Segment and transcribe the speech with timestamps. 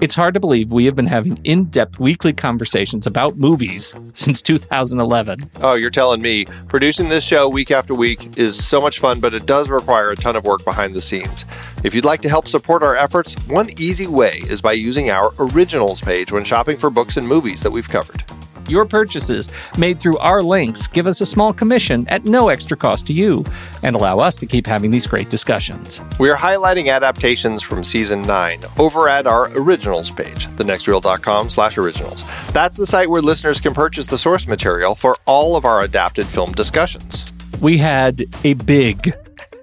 [0.00, 4.40] It's hard to believe we have been having in depth weekly conversations about movies since
[4.40, 5.50] 2011.
[5.60, 6.46] Oh, you're telling me.
[6.68, 10.16] Producing this show week after week is so much fun, but it does require a
[10.16, 11.44] ton of work behind the scenes.
[11.84, 15.34] If you'd like to help support our efforts, one easy way is by using our
[15.38, 18.24] originals page when shopping for books and movies that we've covered.
[18.70, 23.04] Your purchases made through our links give us a small commission at no extra cost
[23.08, 23.44] to you
[23.82, 26.00] and allow us to keep having these great discussions.
[26.20, 32.24] We are highlighting adaptations from season 9 over at our originals page, thenextreel.com slash originals.
[32.52, 36.28] That's the site where listeners can purchase the source material for all of our adapted
[36.28, 37.24] film discussions.
[37.60, 39.12] We had a big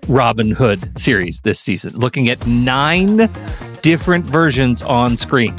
[0.10, 3.30] Robin Hood series this season, looking at nine
[3.82, 5.56] different versions on screen.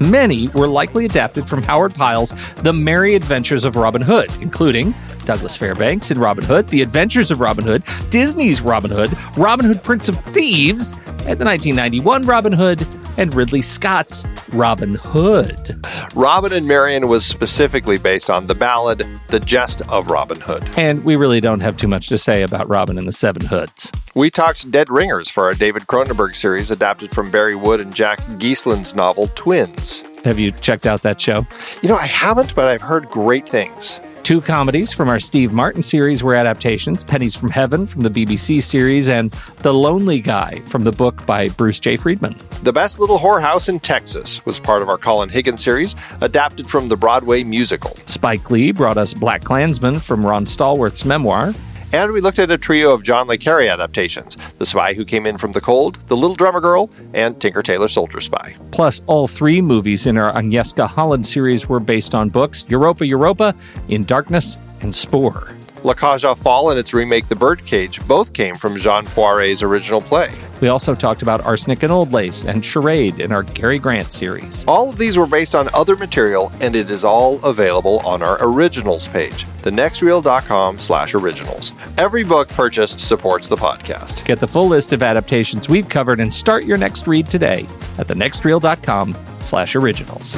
[0.00, 4.94] Many were likely adapted from Howard Pyle's The Merry Adventures of Robin Hood, including
[5.24, 9.82] Douglas Fairbanks in Robin Hood, The Adventures of Robin Hood, Disney's Robin Hood, Robin Hood
[9.82, 10.92] Prince of Thieves,
[11.26, 12.86] and the 1991 Robin Hood,
[13.18, 15.84] and Ridley Scott's Robin Hood.
[16.14, 20.66] Robin and Marian was specifically based on the ballad The Jest of Robin Hood.
[20.78, 23.92] And we really don't have too much to say about Robin and the Seven Hoods.
[24.14, 28.20] We talked Dead Ringers for our David Cronenberg series adapted from Bari Wood and Jack
[28.38, 30.02] Geasland's novel Twins.
[30.24, 31.46] Have you checked out that show?
[31.82, 34.00] You know, I haven't, but I've heard great things.
[34.22, 38.62] Two comedies from our Steve Martin series were adaptations Pennies from Heaven from the BBC
[38.62, 39.30] series, and
[39.60, 41.96] The Lonely Guy from the book by Bruce J.
[41.96, 42.36] Friedman.
[42.62, 46.88] The Best Little Whorehouse in Texas was part of our Colin Higgins series, adapted from
[46.88, 47.96] the Broadway musical.
[48.06, 51.54] Spike Lee brought us Black Klansman from Ron Stallworth's memoir.
[51.90, 55.24] And we looked at a trio of John Le Carre adaptations The Spy Who Came
[55.24, 58.56] In From the Cold, The Little Drummer Girl, and Tinker Tailor Soldier Spy.
[58.72, 63.54] Plus, all three movies in our Agnieszka Holland series were based on books Europa Europa,
[63.88, 65.57] In Darkness, and Spoor.
[65.84, 65.94] La
[66.34, 70.30] Folles and its remake The Birdcage both came from Jean Poiret's original play.
[70.60, 74.64] We also talked about Arsenic and Old Lace and Charade in our Cary Grant series.
[74.66, 78.38] All of these were based on other material, and it is all available on our
[78.40, 81.72] originals page, thenextreel.com slash originals.
[81.96, 84.24] Every book purchased supports the podcast.
[84.24, 87.68] Get the full list of adaptations we've covered and start your next read today
[87.98, 90.36] at thenextreel.com slash originals.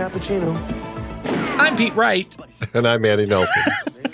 [0.00, 0.56] Cappuccino.
[1.60, 2.34] I'm Pete Wright.
[2.72, 3.62] And I'm Andy Nelson.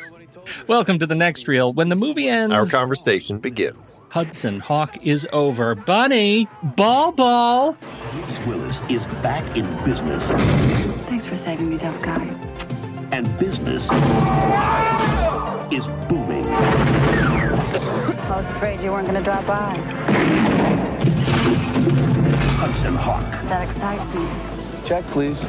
[0.67, 1.73] Welcome to the next reel.
[1.73, 4.01] When the movie ends, Our conversation begins.
[4.09, 5.77] Hudson Hawk is over.
[5.77, 7.77] Bunny, ball ball.
[8.11, 10.25] Bruce Willis is back in business,
[11.09, 12.25] Thanks for saving me, tough guy.
[13.13, 13.85] and business
[15.71, 16.47] is booming.
[16.49, 19.77] I was afraid you weren't going to drop by.
[22.59, 24.27] Hudson Hawk, That excites me.
[24.87, 25.41] Check, please.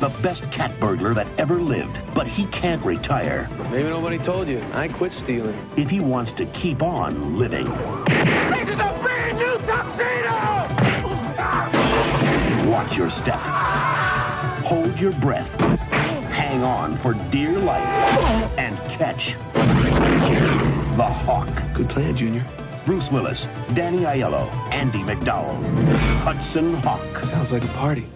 [0.00, 4.60] the best cat burglar that ever lived, but he can't retire Maybe nobody told you.
[4.72, 5.56] I quit stealing.
[5.76, 7.66] if he wants to keep on living.
[7.66, 10.30] This is a brand new tuxedo!
[12.68, 13.38] Watch your step.
[14.64, 15.60] Hold your breath.
[15.90, 17.86] Hang on for dear life
[18.58, 21.48] and catch the hawk.
[21.74, 22.44] Good plan, Junior.
[22.86, 25.62] Bruce Willis, Danny Aiello, Andie MacDowell,
[26.22, 27.22] Hudson Hawk.
[27.24, 28.06] Sounds like a party.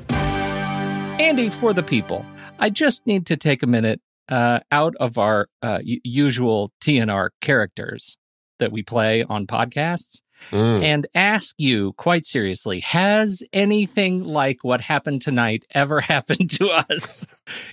[1.20, 2.26] Andy, for the people,
[2.58, 8.19] I just need to take a minute uh, out of our uh, usual TNR characters
[8.58, 10.20] that we play on podcasts
[10.50, 10.82] Mm.
[10.82, 17.25] and ask you quite seriously Has anything like what happened tonight ever happened to us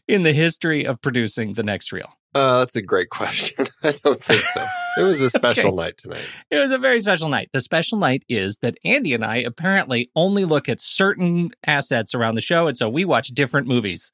[0.08, 2.14] in the history of producing the next reel?
[2.34, 3.66] Uh, that's a great question.
[3.84, 4.66] I don't think so.
[4.98, 5.76] It was a special Okay.
[5.76, 6.26] night tonight.
[6.50, 7.50] It was a very special night.
[7.54, 12.36] The special night is that Andy and I apparently only look at certain assets around
[12.36, 12.68] the show.
[12.68, 14.12] And so we watch different movies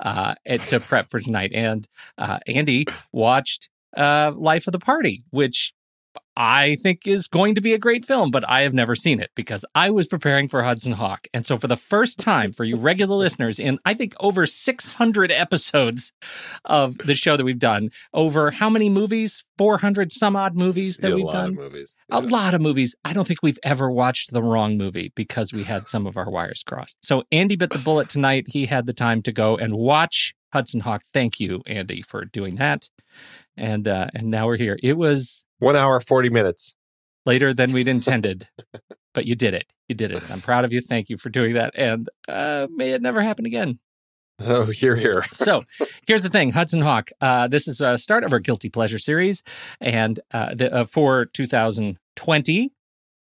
[0.00, 0.34] uh,
[0.68, 1.52] to prep for tonight.
[1.54, 1.86] And
[2.18, 5.72] uh, Andy watched uh, Life of the Party, which
[6.36, 9.30] I think is going to be a great film, but I have never seen it
[9.34, 11.28] because I was preparing for Hudson Hawk.
[11.32, 15.32] And so, for the first time, for you regular listeners, in I think over 600
[15.32, 16.12] episodes
[16.64, 19.44] of the show that we've done, over how many movies?
[19.58, 21.96] 400 some odd movies that a we've lot done of movies.
[22.10, 22.94] a lot of movies.
[23.04, 26.30] I don't think we've ever watched the wrong movie because we had some of our
[26.30, 26.98] wires crossed.
[27.02, 28.48] So Andy bit the bullet tonight.
[28.48, 31.02] He had the time to go and watch Hudson Hawk.
[31.14, 32.90] Thank you, Andy, for doing that.
[33.56, 34.78] And uh, and now we're here.
[34.82, 36.74] It was One hour, 40 minutes.
[37.24, 38.48] later than we'd intended,
[39.14, 39.72] but you did it.
[39.88, 40.22] You did it.
[40.30, 40.80] I'm proud of you.
[40.80, 41.72] Thank you for doing that.
[41.76, 43.78] And uh, may it never happen again.
[44.38, 45.24] Oh, here, here.
[45.32, 45.64] So
[46.06, 47.10] here's the thing Hudson Hawk.
[47.20, 49.42] Uh, this is a start of our Guilty Pleasure series.
[49.80, 52.72] And uh, the, uh, for 2020,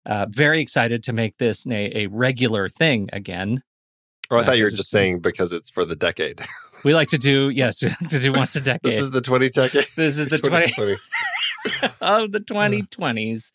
[0.05, 3.63] uh, very excited to make this a, a regular thing again.
[4.29, 6.41] Oh, I thought you were just saying because it's for the decade.
[6.83, 8.81] We like to do, yes, we like to do once a decade.
[8.91, 9.85] This is the 20 decade.
[9.95, 10.97] This is the 20 2020.
[12.01, 13.51] of the 2020s.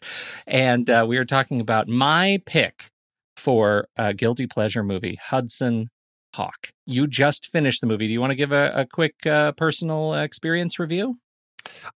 [0.47, 2.91] And uh, we are talking about my pick
[3.37, 5.89] for a guilty pleasure movie, Hudson
[6.35, 6.69] Hawk.
[6.87, 8.07] You just finished the movie.
[8.07, 11.19] Do you want to give a, a quick uh, personal experience review?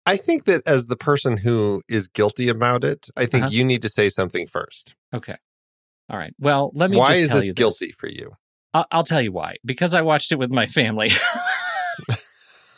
[0.05, 3.53] I think that as the person who is guilty about it, I think Uh-huh.
[3.53, 4.95] you need to say something first.
[5.13, 5.35] Okay.
[6.09, 6.33] All right.
[6.39, 8.33] Well, let me Why is this you guilty for you?
[8.73, 9.55] I'll, I'll tell you why.
[9.63, 11.11] Because I watched it with my family,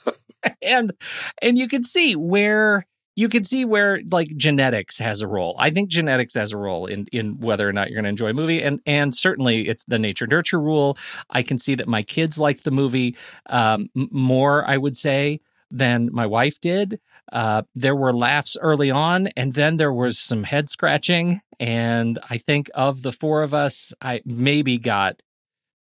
[0.61, 0.93] and
[1.41, 2.85] and you can see where
[3.15, 5.55] you can see where like genetics has a role.
[5.57, 8.29] I think genetics has a role in in whether or not you're going to enjoy
[8.29, 10.97] a movie, and and certainly it's the nature nurture rule.
[11.29, 13.15] I can see that my kids liked the movie
[13.47, 14.65] um, more.
[14.67, 15.39] I would say
[15.71, 16.99] than my wife did.
[17.31, 21.41] Uh, there were laughs early on, and then there was some head scratching.
[21.59, 25.21] And I think of the four of us, I maybe got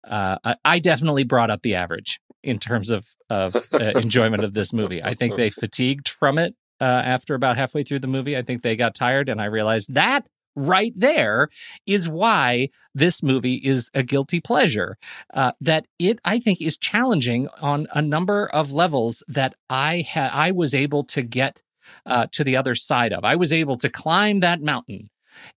[0.07, 4.55] uh, I, I definitely brought up the average in terms of of uh, enjoyment of
[4.55, 5.03] this movie.
[5.03, 6.55] I think they fatigued from it
[6.85, 8.37] uh, after about halfway through the movie.
[8.37, 11.49] I think they got tired, and I realized that right there
[11.87, 14.99] is why this movie is a guilty pleasure.
[15.33, 20.31] Uh, that it, I think, is challenging on a number of levels that I ha-
[20.31, 21.63] I was able to get
[22.05, 23.25] uh, to the other side of.
[23.25, 25.09] I was able to climb that mountain,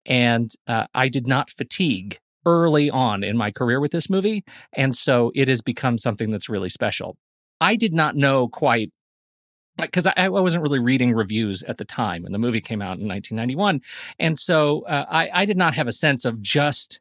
[0.06, 4.46] and uh, I did not fatigue early on in my career with this movie.
[4.72, 7.18] And so it has become something that's really special.
[7.60, 8.92] I did not know quite
[9.78, 13.00] because I, I wasn't really reading reviews at the time when the movie came out
[13.00, 13.82] in 1991.
[14.20, 17.00] And so uh, I, I did not have a sense of just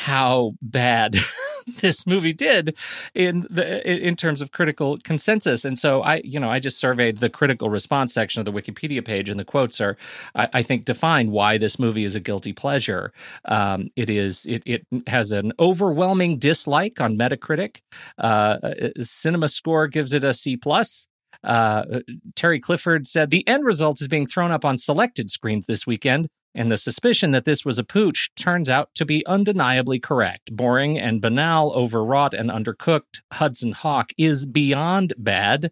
[0.00, 1.14] how bad
[1.80, 2.74] this movie did
[3.14, 5.62] in the in terms of critical consensus.
[5.62, 9.04] And so i you know i just surveyed the critical response section of the wikipedia
[9.04, 9.98] page and the quotes are
[10.34, 13.12] i, I think define why this movie is a guilty pleasure.
[13.44, 17.82] Um, it is it, it has an overwhelming dislike on metacritic.
[18.16, 18.56] Uh,
[19.00, 21.08] cinema score gives it a c plus
[21.44, 22.00] uh,
[22.34, 26.28] Terry Clifford said the end result is being thrown up on selected screens this weekend,
[26.54, 30.54] and the suspicion that this was a pooch turns out to be undeniably correct.
[30.54, 35.70] Boring and banal, overwrought and undercooked, Hudson Hawk is beyond bad.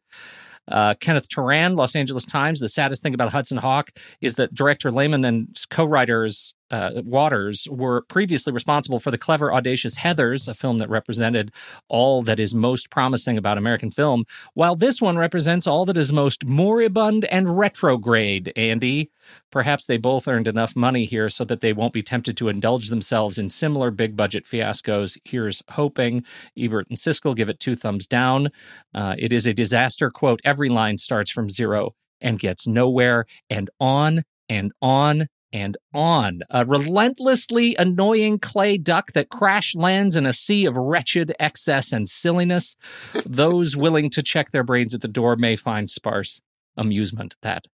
[0.67, 2.61] Uh, Kenneth Turan, Los Angeles Times.
[2.61, 8.03] The saddest thing about Hudson Hawk is that director Lehmann and co-writers uh, Waters were
[8.03, 11.51] previously responsible for the clever, audacious Heathers, a film that represented
[11.89, 16.13] all that is most promising about American film, while this one represents all that is
[16.13, 18.53] most moribund and retrograde.
[18.57, 19.11] Andy,
[19.51, 22.89] perhaps they both earned enough money here so that they won't be tempted to indulge
[22.89, 25.19] themselves in similar big budget fiascos.
[25.25, 26.25] Here's hoping.
[26.57, 28.49] Ebert and Siskel give it two thumbs down.
[28.95, 30.11] Uh, it is a disaster.
[30.11, 36.41] Quote, every line starts from zero and gets nowhere, and on and on and on.
[36.51, 42.09] A relentlessly annoying clay duck that crash lands in a sea of wretched excess and
[42.09, 42.77] silliness.
[43.25, 46.41] Those willing to check their brains at the door may find sparse
[46.77, 47.35] amusement.
[47.43, 47.67] That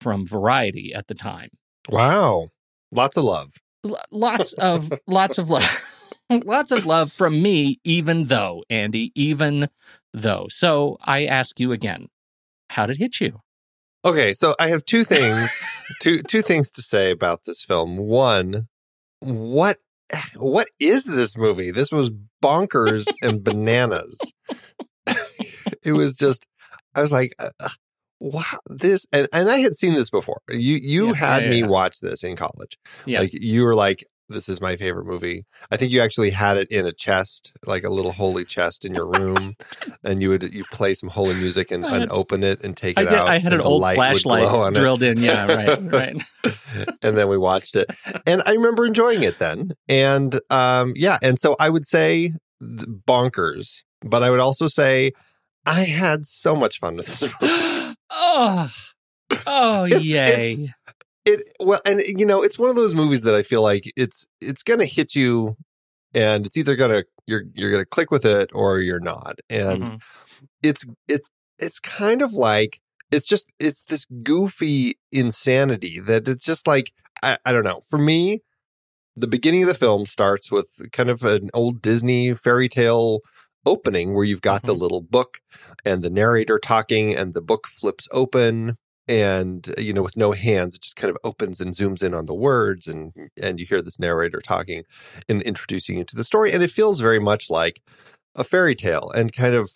[0.00, 1.50] from Variety at the time.
[1.88, 2.48] Wow.
[2.90, 3.54] Lots of love.
[3.84, 5.82] L- lots of lots of love.
[6.30, 9.68] lots of love from me, even though, Andy, even
[10.12, 10.46] though.
[10.50, 12.08] So I ask you again,
[12.70, 13.40] how did it hit you?
[14.04, 15.64] Okay, so I have two things,
[16.00, 17.96] two two things to say about this film.
[17.98, 18.68] One,
[19.20, 19.78] what
[20.36, 21.70] what is this movie?
[21.70, 22.10] This was
[22.42, 24.32] bonkers and bananas.
[25.84, 26.44] it was just,
[26.94, 27.68] I was like, uh, uh,
[28.20, 30.40] wow, this, and, and I had seen this before.
[30.48, 31.66] You you Yeah, had yeah, me yeah.
[31.66, 32.76] watch this in college.
[33.06, 33.20] Yes.
[33.32, 35.44] Like you were like, this is my favorite movie.
[35.70, 38.94] I think you actually had it in a chest, like a little holy chest in
[38.94, 39.54] your room,
[40.04, 42.10] and you would you play some holy music and, had-
[42.42, 43.14] it and take I it did.
[43.14, 43.28] out.
[43.28, 44.74] I had an old light would glow flashlight it.
[44.74, 45.18] drilled in.
[45.18, 46.22] Yeah, right, right.
[47.02, 47.86] and then we watched it
[48.26, 53.82] and i remember enjoying it then and um yeah and so i would say bonkers
[54.02, 55.12] but i would also say
[55.66, 58.70] i had so much fun with this movie oh,
[59.46, 60.22] oh, It's- yay!
[60.22, 60.58] it's-
[61.24, 64.26] it well and you know it's one of those movies that i feel like it's
[64.40, 65.56] it's gonna hit you
[66.14, 70.02] and it's either gonna you're you're gonna click with it or you're not and Mhm.
[70.62, 71.22] it's it
[71.58, 72.80] it's kind of like
[73.12, 77.98] it's just it's this goofy insanity that it's just like I, I don't know for
[77.98, 78.40] me
[79.16, 83.20] the beginning of the film starts with kind of an old disney fairy tale
[83.64, 84.80] opening where you've got the Mhm.
[84.80, 85.38] little book
[85.84, 88.76] and the narrator talking and the book flips open
[89.08, 92.26] and you know with no hands it just kind of opens and zooms in on
[92.26, 94.84] the words and and you hear this narrator talking
[95.28, 97.82] and introducing you to the story and it feels very much like
[98.36, 99.72] a fairy tale and kind of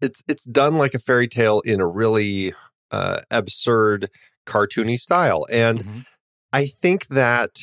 [0.00, 2.52] it's it's done like a fairy tale in a really
[2.90, 4.10] uh, absurd
[4.46, 6.04] cartoony style and Mhm.
[6.52, 7.58] i think that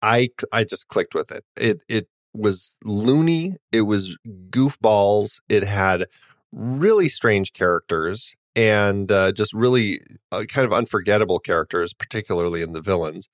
[0.00, 4.16] i i just clicked with it it it was loony it was
[4.50, 6.06] goofballs it had
[6.52, 10.00] really strange characters and uh, just really
[10.32, 13.28] uh, kind of unforgettable characters particularly in the villains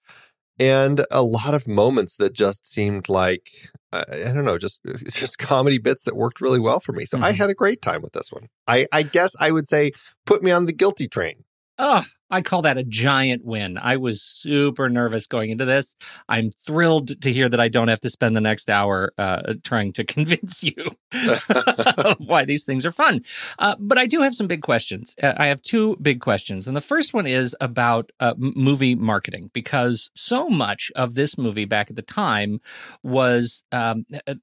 [0.58, 3.48] and a lot of moments that just seemed like
[3.92, 7.06] I, I don't know, just just comedy bits that worked really well for me.
[7.06, 7.36] So I Mhm.
[7.36, 8.48] had a great time with this one.
[8.68, 9.92] I, I guess I would say
[10.26, 11.44] put me on the guilty train.
[11.82, 13.78] Oh, I call that a giant win.
[13.78, 15.96] I was super nervous going into this.
[16.28, 19.94] I'm thrilled to hear that I don't have to spend the next hour uh, trying
[19.94, 20.74] to convince you
[21.10, 23.22] of why these things are fun.
[23.58, 25.14] Uh, but I do have some big questions.
[25.22, 26.68] Uh, I have two big questions.
[26.68, 31.64] And the first one is about uh, movie marketing, because so much of this movie
[31.64, 32.60] back at the time
[33.02, 34.34] was um, uh,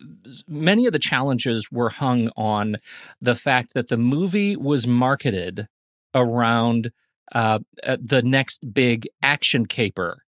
[0.47, 2.77] many of the challenges were hung on
[3.21, 5.67] the fact that the movie was marketed
[6.15, 6.91] around
[7.33, 10.23] uh, uh, the next big action caper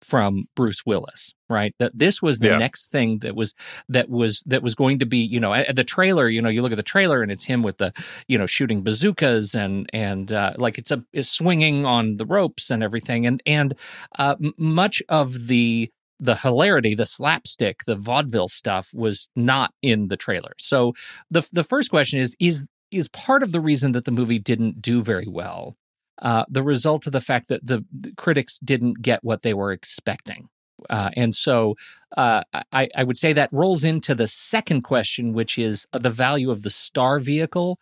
[0.00, 1.72] from Bruce Willis, right?
[1.78, 2.58] That this was the Yeah.
[2.58, 3.54] next thing that was
[3.88, 6.28] that was that was going to be, you know, at the trailer.
[6.28, 7.92] You know, you look at the trailer and it's him with the,
[8.26, 12.68] you know, shooting bazookas and and uh, like it's a is swinging on the ropes
[12.70, 13.74] and everything, and and
[14.18, 15.88] uh, much of the
[16.18, 20.52] the hilarity, the slapstick, the vaudeville stuff was not in the trailer.
[20.58, 20.94] So
[21.30, 24.82] the the first question is is is part of the reason that the movie didn't
[24.82, 25.76] do very well
[26.20, 29.72] uh, the result of the fact that the, the critics didn't get what they were
[29.72, 30.48] expecting.
[30.90, 31.76] Uh, and so
[32.16, 32.42] uh,
[32.72, 36.62] I, I would say that rolls into the second question, which is the value of
[36.62, 37.78] the star vehicle.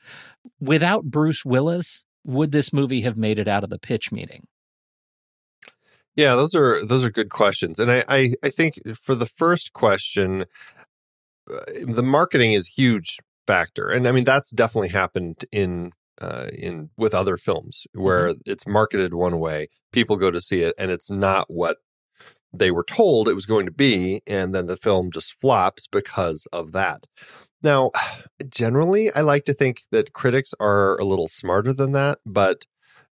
[0.60, 4.46] Without Bruce Willis, would this movie have made it out of the pitch meeting?
[6.16, 9.72] Yeah, those are those are good questions, and I I, I think for the first
[9.72, 10.44] question,
[11.50, 16.90] uh, the marketing is huge factor, and I mean that's definitely happened in uh, in
[16.96, 21.10] with other films where it's marketed one way, people go to see it, and it's
[21.10, 21.78] not what
[22.52, 26.46] they were told it was going to be, and then the film just flops because
[26.52, 27.06] of that.
[27.62, 27.90] Now,
[28.48, 32.66] generally, I like to think that critics are a little smarter than that, but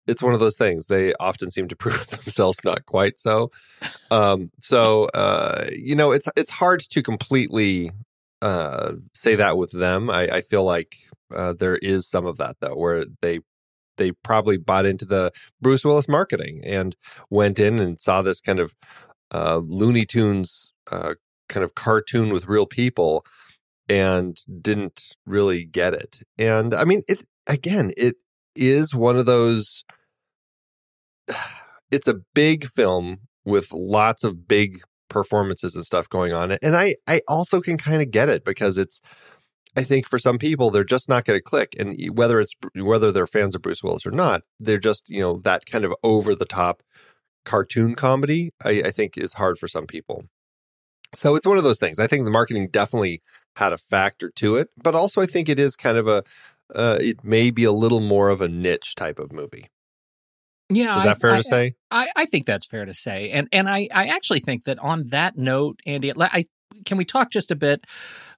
[0.07, 0.87] it's one of those things.
[0.87, 3.50] They often seem to prove themselves not quite so.
[4.11, 7.93] Um, so uh, you know, it's it's hard to completely
[8.42, 10.11] uh, say that with them.
[10.11, 10.97] I, I feel like
[11.35, 13.40] uh, there is some of that though, where they
[13.97, 16.97] they probably bought into the Bruce Willis marketing and
[17.30, 18.75] went in and saw this kind of
[19.33, 21.14] uh, Looney Tunes uh,
[21.49, 23.25] kind of cartoon with real people
[23.88, 26.21] and didn't really get it.
[26.38, 28.16] And I mean, it again, it
[28.54, 29.85] is one of those.
[31.90, 34.76] It's a big film with lots of big
[35.09, 38.79] performances and stuff going on, and I I also can kind of get it because
[38.79, 39.00] it's.
[39.77, 43.12] I think for some people they're just not going to click, and whether it's whether
[43.12, 46.35] they're fans of Bruce Willis or not, they're just you know that kind of over
[46.35, 46.83] the top
[47.45, 48.53] cartoon comedy.
[48.65, 50.25] I, I think is hard for some people.
[51.15, 51.99] So it's one of those things.
[51.99, 53.23] I think the marketing definitely
[53.57, 56.25] had a factor to it, but also I think it is kind of a
[56.75, 59.69] uh, it may be a little more of a niche type of movie.
[60.71, 61.75] Yeah, Is that fair I, to say?
[61.91, 65.07] I, I think that's fair to say, and and I, I actually think that on
[65.07, 66.47] that note, Andy, I
[66.85, 67.85] can we talk just a bit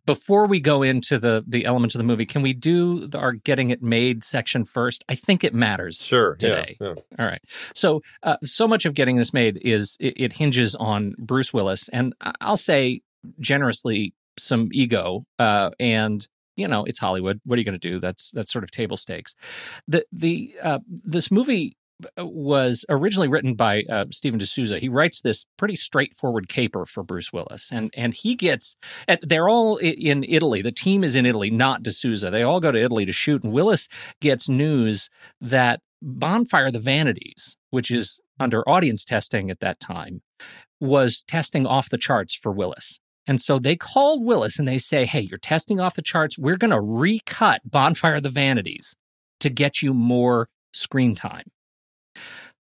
[0.07, 3.33] before we go into the the elements of the movie, can we do the, our
[3.33, 5.05] getting it made section first?
[5.09, 6.03] I think it matters.
[6.03, 6.37] Sure.
[6.37, 6.77] Today.
[6.81, 7.41] Yeah, All right.
[7.75, 11.89] So, uh, so much of getting this made is it, it hinges on Bruce Willis,
[11.89, 13.03] and I- I'll say
[13.39, 17.41] generously some ego, uh, and you know it's Hollywood.
[17.45, 17.99] What are you going to do?
[17.99, 19.35] That's that's sort of table stakes.
[19.87, 21.77] The the uh, this movie
[22.19, 24.78] was originally written by uh, Steven de Souza.
[24.78, 28.76] He writes this pretty straightforward caper for Bruce Willis, and and he gets.
[29.09, 30.62] and They're all in Italy.
[30.62, 32.30] The team is in Italy, not D'Souza.
[32.30, 33.88] They all go to Italy to shoot, and Willis
[34.21, 35.09] gets news
[35.40, 40.23] that Bonfire of the Vanities, which is under audience testing at that time,
[40.80, 42.99] was testing off the charts for Willis.
[43.26, 46.38] And so they called Willis and they say, Hey, you're testing off the charts.
[46.38, 48.97] We're going to recut Bonfire of the Vanities
[49.40, 51.45] to get you more screen time.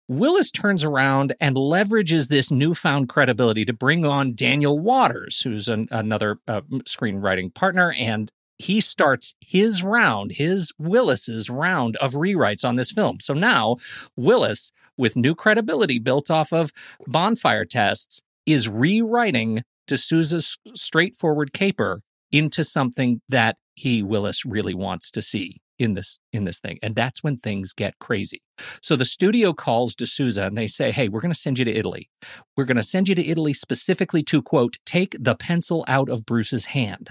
[0.09, 5.89] Willis turns around and leverages this newfound credibility to bring on Daniel Waters, who's an,
[5.91, 12.77] another uh, screenwriting partner, and he starts his round, his Willis's round of rewrites on
[12.77, 13.19] this film.
[13.21, 13.77] So now
[14.17, 16.71] Willis, with new credibility built off of
[17.07, 25.11] bonfire tests, is rewriting de Souza's straightforward caper into something that he Willis really wants
[25.13, 28.43] to see in this in this thing and that's when things get crazy.
[28.81, 31.65] So the studio calls de Souza and they say hey we're going to send you
[31.65, 32.11] to Italy.
[32.57, 36.25] We're going to send you to Italy specifically to quote take the pencil out of
[36.25, 37.11] Bruce's hand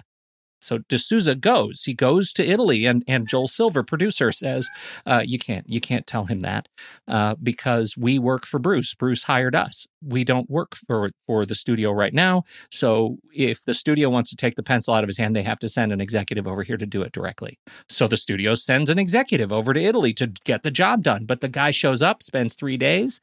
[0.64, 1.84] so de Souza goes.
[1.84, 4.70] He goes to Italy, and and Joel Silver, producer, says,
[5.06, 6.70] uh, "You can't, you can't tell him that
[7.08, 8.94] uh, because we work for Bruce.
[8.96, 9.88] Bruce hired us.
[10.02, 12.44] We don't work for for the studio right now.
[12.72, 15.60] So if the studio wants to take the pencil out of his hand, they have
[15.60, 17.60] to send an executive over here to do it directly.
[17.90, 21.26] So the studio sends an executive over to Italy to get the job done.
[21.26, 23.20] But the guy shows up, spends three days,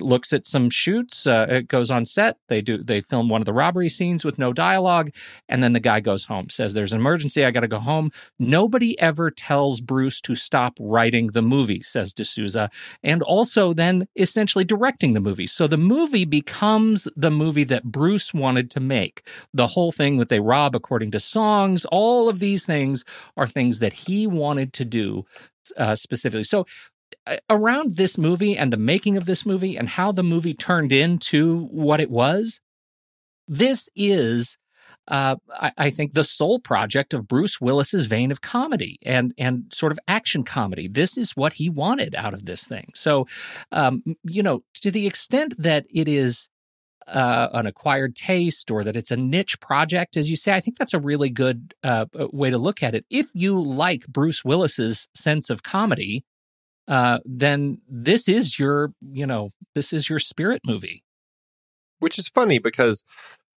[0.00, 2.38] looks at some shoots, uh, it goes on set.
[2.48, 5.10] They do they film one of the robbery scenes with no dialogue,
[5.48, 6.48] and then the guy goes home.
[6.48, 7.44] Says there's an emergency.
[7.44, 8.10] I got to go home.
[8.38, 12.70] Nobody ever tells Bruce to stop writing the movie, says de Souza,
[13.02, 15.46] and also then essentially directing the movie.
[15.46, 19.26] So the movie becomes the movie that Bruce wanted to make.
[19.52, 23.04] The whole thing with they rob according to songs, all of these things
[23.36, 25.24] are things that he wanted to do
[25.76, 26.44] uh, specifically.
[26.44, 26.66] So
[27.48, 31.66] around this movie and the making of this movie and how the movie turned into
[31.66, 32.60] what it was,
[33.48, 34.58] this is,
[35.08, 39.72] uh, I, I think, the sole project of Bruce Willis's vein of comedy and and
[39.72, 40.88] sort of action comedy.
[40.88, 42.90] This is what he wanted out of this thing.
[42.94, 43.26] So,
[43.70, 46.48] um, you know, to the extent that it is.
[47.06, 50.78] Uh, an acquired taste, or that it's a niche project, as you say, I think
[50.78, 53.04] that's a really good uh, way to look at it.
[53.10, 56.24] If you like Bruce Willis's sense of comedy,
[56.88, 61.02] uh, then this is your, you know, this is your spirit movie.
[61.98, 63.04] which is funny because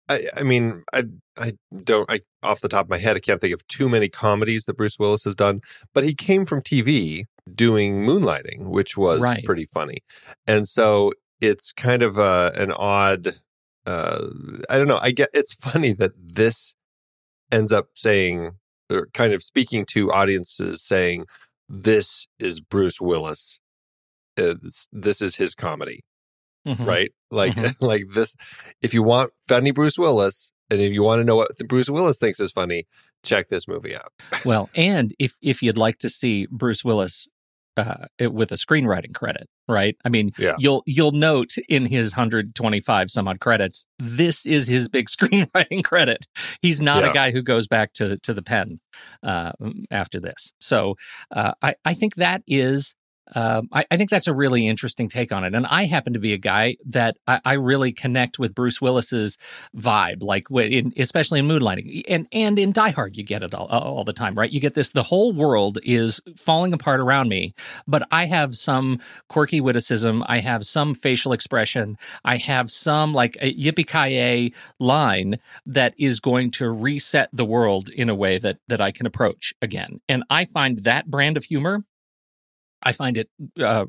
[0.08, 1.04] I, I mean, I,
[1.36, 4.08] I don't, I off the top of my head, I can't think of too many
[4.08, 5.60] comedies that Bruce Willis has done.
[5.92, 9.44] But he came from TV doing Moonlighting, which was Right.
[9.44, 9.98] pretty funny,
[10.46, 11.10] and so
[11.40, 13.40] it's kind of uh, an odd.
[13.84, 14.28] Uh,
[14.70, 14.98] I don't know.
[15.02, 16.74] I get it's funny that this
[17.50, 18.52] ends up saying
[18.90, 21.26] or kind of speaking to audiences saying
[21.68, 23.60] this is Bruce Willis.
[24.38, 24.54] Uh,
[24.92, 26.00] this, is his comedy
[26.66, 26.86] Mhm.
[26.86, 27.12] right?
[27.30, 27.76] Like Mhm.
[27.80, 28.36] like this.
[28.82, 32.18] If you want funny Bruce Willis, and if you want to know what Bruce Willis
[32.18, 32.86] thinks is funny,
[33.24, 34.12] check this movie out.
[34.44, 37.26] Well, and if if you'd like to see Bruce Willis
[37.76, 39.96] uh, it- with a screenwriting credit, right?
[40.04, 40.54] I mean, Yeah.
[40.58, 46.26] you'll you'll note in his 125 some odd credits, this is his big screenwriting credit.
[46.62, 47.10] He's not Yeah.
[47.10, 48.80] a guy who goes back to to the pen
[49.22, 49.52] uh,
[49.90, 50.52] after this.
[50.60, 50.96] So
[51.30, 52.94] uh, I I think that is.
[53.34, 56.18] Um, I, I think that's a really interesting take on it, and I happen to
[56.18, 59.36] be a guy that I, I really connect with Bruce Willis's
[59.76, 63.66] vibe, like in, especially in Moonlighting, and and in Die Hard, you get it all
[63.66, 64.50] all the time, right?
[64.50, 67.52] You get this: the whole world is falling apart around me,
[67.86, 73.36] but I have some quirky witticism, I have some facial expression, I have some like
[73.40, 78.58] a yippee ki line that is going to reset the world in a way that
[78.68, 81.84] that I can approach again, and I find that brand of humor.
[82.82, 83.28] I find it
[83.60, 83.86] uh,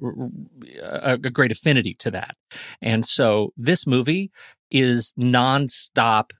[0.81, 2.35] a, great affinity to that,
[2.81, 4.31] and so this movie
[4.71, 6.31] is nonstop,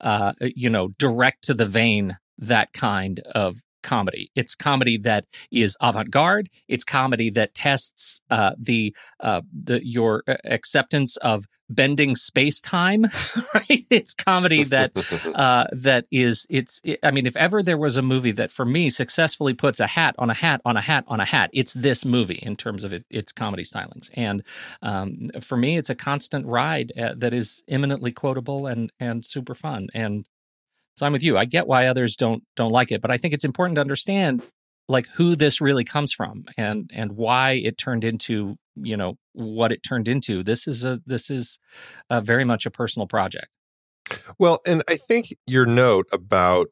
[0.00, 4.30] uh, you know, direct to the vein that kind of comedy.
[4.34, 6.48] It's comedy that is avant-garde.
[6.68, 13.02] It's comedy that tests uh, the uh, the your uh, acceptance of bending space time.
[13.54, 13.84] right?
[13.90, 14.92] It's comedy that
[15.34, 16.80] uh, that is it's.
[16.84, 19.86] It, I mean, if ever there was a movie that for me successfully puts a
[19.86, 22.84] hat on a hat on a hat on a hat, it's this movie in terms
[22.84, 24.10] of it, its comedy stylings.
[24.14, 24.44] And
[24.82, 29.54] um, for me, it's a constant ride uh, that is eminently quotable and and super
[29.54, 29.88] fun.
[29.94, 30.26] And
[30.96, 31.38] So I'm with you.
[31.38, 34.44] I get why others don't don't like it, but I think it's important to understand
[34.88, 39.72] like who this really comes from and and why it turned into you know what
[39.72, 40.42] it turned into.
[40.42, 41.58] This is a this is
[42.10, 43.48] a very much a personal project.
[44.38, 46.70] Well, and I think your note about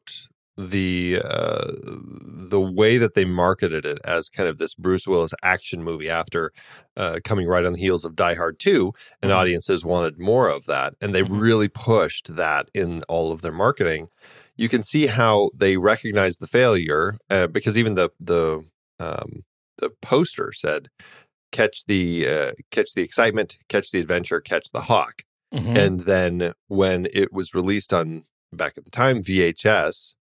[0.57, 5.83] the uh, the way that they marketed it as kind of this Bruce Willis action
[5.83, 6.51] movie after
[6.97, 9.35] uh, coming right on the heels of Die Hard 2 and Mhm.
[9.35, 11.39] audiences wanted more of that and they Mhm.
[11.41, 14.09] really pushed that in all of their marketing
[14.57, 18.65] you can see how they recognized the failure uh, because even the the
[18.99, 19.43] um,
[19.77, 20.89] the poster said
[21.51, 25.77] catch the uh, catch the excitement catch the adventure catch the hawk Mhm.
[25.77, 30.13] and then when it was released on back at the time VHS,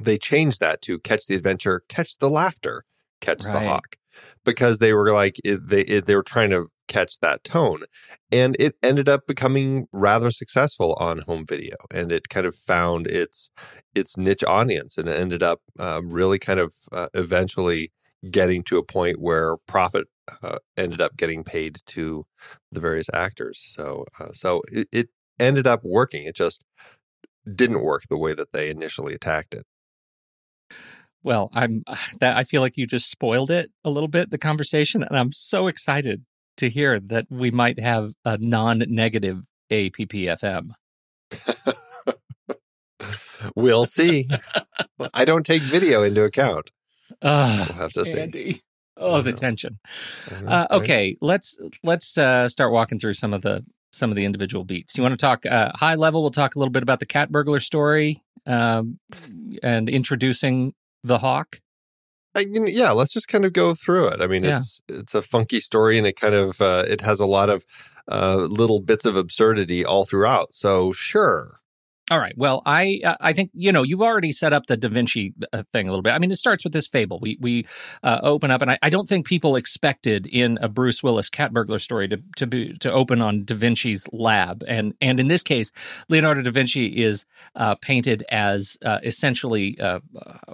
[0.00, 2.84] they changed that to catch the adventure, catch the laughter,
[3.20, 3.96] catch the hawk,
[4.44, 7.82] because they were like it, they it, they were trying to catch that tone,
[8.30, 13.06] and it ended up becoming rather successful on home video, and it kind of found
[13.06, 13.50] its
[13.94, 17.92] its niche audience, and it ended up um, really kind of uh, eventually
[18.30, 20.06] getting to a point where profit
[20.42, 22.24] uh, ended up getting paid to
[22.72, 23.62] the various actors.
[23.74, 26.24] So uh, so it, it ended up working.
[26.24, 26.64] It just
[27.52, 29.64] didn't work the way that they initially attacked it.
[31.26, 31.82] Well, I'm
[32.20, 35.32] that I feel like you just spoiled it a little bit the conversation and I'm
[35.32, 36.24] so excited
[36.56, 40.70] to hear that we might have a non-negative APPFM.
[43.54, 44.28] We'll see.
[45.14, 46.72] I don't take video into account.
[47.22, 48.18] Ah, We'll have to see.
[48.18, 48.60] Andy.
[48.96, 49.78] Oh, the tension.
[50.46, 54.64] Uh, okay, let's let's uh, start walking through some of the some of the individual
[54.64, 54.96] beats.
[54.96, 56.22] You want to talk uh, high level?
[56.22, 58.98] We'll talk a little bit about the cat burglar story um,
[59.62, 60.72] and introducing
[61.06, 61.60] the hawk.
[62.34, 64.20] I, yeah, let's just kind of go through it.
[64.20, 64.56] I mean, Yeah.
[64.56, 67.64] it's it's a funky story, and it kind of uh, it has a lot of
[68.10, 70.54] uh, little bits of absurdity all throughout.
[70.54, 71.60] So sure,
[72.08, 72.34] All right.
[72.36, 75.64] Well, I uh, I think you know you've already set up the Da Vinci uh,
[75.72, 76.12] thing a little bit.
[76.12, 77.18] I mean, it starts with this fable.
[77.20, 77.66] We we
[78.04, 81.52] uh, open up, and I, I don't think people expected in a Bruce Willis cat
[81.52, 85.42] burglar story to to be to open on Da Vinci's lab, and and in this
[85.42, 85.72] case,
[86.08, 89.98] Leonardo da Vinci is uh, painted as uh, essentially uh,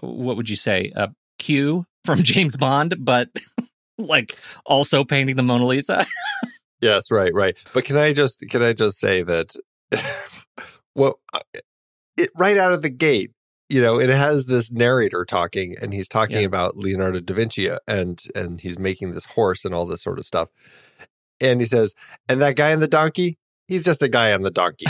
[0.00, 3.28] what would you say, uh, Q from James Bond, but
[3.98, 6.06] like also painting the Mona Lisa.
[6.80, 7.56] yes, right, right.
[7.74, 9.54] But can I just can I just say that,
[10.94, 11.40] well, uh,
[12.16, 13.30] it right out of the gate.
[13.68, 16.46] You know, it has this narrator talking, and he's talking Yeah.
[16.46, 20.26] about Leonardo da Vinci, and and he's making this horse and all this sort of
[20.26, 20.48] stuff.
[21.40, 21.94] And he says,
[22.28, 24.86] "And that guy on the donkey, he's just a guy on the donkey."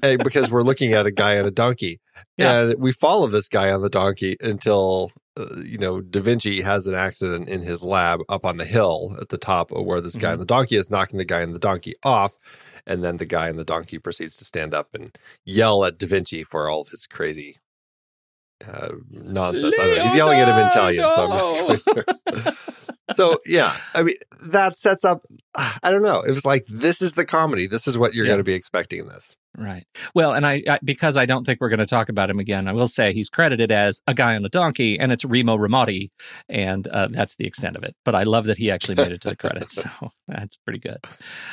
[0.00, 2.00] Because we're looking at a guy on a donkey,
[2.38, 2.60] Yeah.
[2.60, 6.86] and we follow this guy on the donkey until uh, you know Da Vinci has
[6.86, 10.14] an accident in his lab up on the hill at the top of where this
[10.14, 10.32] guy Mhm.
[10.34, 12.36] on the donkey is, knocking the guy on the donkey off,
[12.88, 16.06] and then the guy on the donkey proceeds to stand up and yell at Da
[16.08, 17.58] Vinci for all of his crazy
[18.66, 19.78] uh, nonsense.
[19.78, 20.02] I don't know.
[20.02, 22.54] He's yelling at him in Italian, so I'm not sure.
[23.14, 25.24] so yeah, I mean that sets up.
[25.54, 26.20] I don't know.
[26.22, 27.66] It was like this is the comedy.
[27.68, 28.30] This is what you're Yeah.
[28.30, 29.36] going to be expecting in this.
[29.56, 29.84] Right.
[30.14, 32.68] Well, and I, I because I don't think we're going to talk about him again.
[32.68, 36.10] I will say he's credited as a guy on a donkey, and it's Remo Ramati,
[36.48, 37.96] and uh, that's the extent of it.
[38.04, 39.90] But I love that he actually made it to the credits, so
[40.28, 40.98] that's pretty good.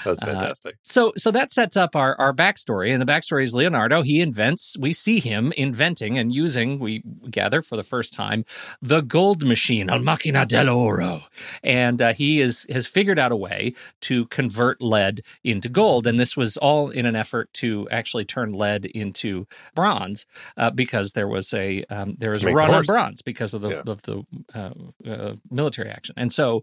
[0.04, 0.76] That's Uh, fantastic.
[0.84, 4.04] So, so that sets up our our backstory, and the backstory is Leonardo.
[4.04, 4.76] He invents.
[4.80, 6.78] We see him inventing and using.
[6.78, 8.44] We gather for the first time
[8.84, 11.24] the gold machine, al macchina dell'oro,
[11.64, 16.06] and uh, he is has figured out a way to convert lead into gold.
[16.06, 20.26] And this was all in an effort to actually turn lead into bronze,
[20.58, 23.70] uh, because there was a um, there was a run on bronze because of the
[23.70, 23.84] Yeah.
[23.88, 24.74] of the uh,
[25.10, 26.62] uh, military action, and so.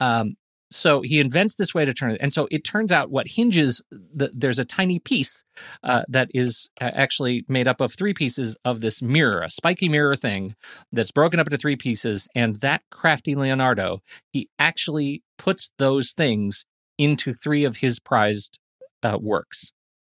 [0.00, 0.36] Um,
[0.70, 3.82] so he invents this way to turn it, and so it turns out what hinges
[3.92, 5.44] the, there's a tiny piece
[5.84, 9.88] uh, that is uh, actually made up of three pieces of this mirror, a spiky
[9.88, 10.56] mirror thing
[10.90, 14.00] that's broken up into three pieces, and that crafty Leonardo
[14.32, 16.64] he actually puts those things
[16.98, 18.58] into three of his prized
[19.04, 19.70] uh, works,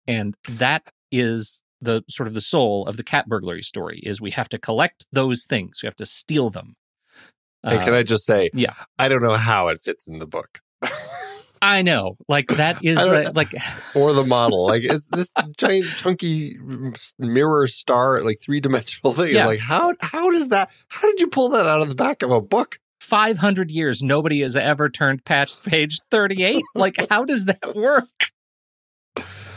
[0.07, 4.31] and that is the sort of the soul of the cat burglary story is we
[4.31, 6.75] have to collect those things, we have to steal them.
[7.63, 8.73] Hey, can Uh, I just say, yeah.
[8.97, 10.61] I don't know how it fits in the book
[11.61, 13.53] I know, like that is uh, like
[13.95, 14.65] or the model.
[14.71, 16.57] Like, it's this giant, chunky
[17.19, 19.35] mirror star, like three dimensional thing.
[19.35, 19.47] Yeah.
[19.47, 20.71] Like, how how does that?
[20.87, 22.79] How did you pull that out of the back of a book?
[23.01, 28.29] 500 years nobody has ever turned past page 38 like how does that work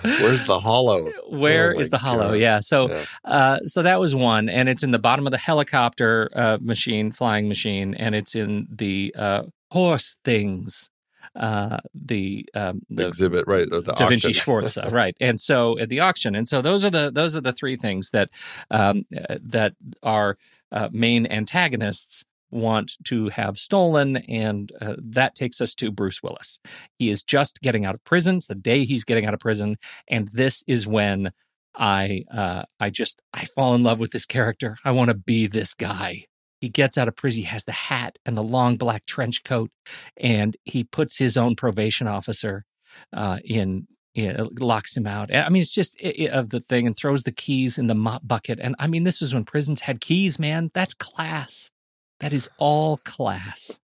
[0.05, 1.11] Where's the hollow?
[1.29, 2.39] Where Oh is the hollow God.
[2.39, 3.05] yeah so Yeah.
[3.25, 7.11] uh so that was one and it's in the bottom of the helicopter uh machine
[7.13, 10.91] flying machine and it's in the uh horse things
[11.37, 13.69] uh, the um, the exhibit, right?
[13.69, 14.33] The Da Vinci.
[14.35, 15.17] Sforza, right?
[15.21, 18.11] And so at the auction, and so those are the those are the three things
[18.11, 18.29] that
[18.71, 20.37] um, uh, that our
[20.71, 26.61] uh, main antagonists want to have stolen, and uh, that takes us to Bruce Willis.
[26.99, 28.37] He is just getting out of prison.
[28.37, 29.77] It's the day he's getting out of prison,
[30.09, 31.33] and this is when
[31.77, 34.77] I uh, I just I fall in love with this character.
[34.85, 36.25] I want to be this guy.
[36.61, 37.41] He gets out of prison.
[37.41, 39.71] He has the hat and the long black trench coat,
[40.17, 42.65] and he puts his own probation officer
[43.13, 43.87] uh, in.
[44.15, 45.35] in- locks him out.
[45.35, 47.95] I mean, it's just i- i- of the thing, and throws the keys in the
[47.97, 48.61] mop bucket.
[48.61, 50.71] And I mean, this is when prisons had keys, man.
[50.73, 51.73] That's class.
[52.21, 53.79] That is all class.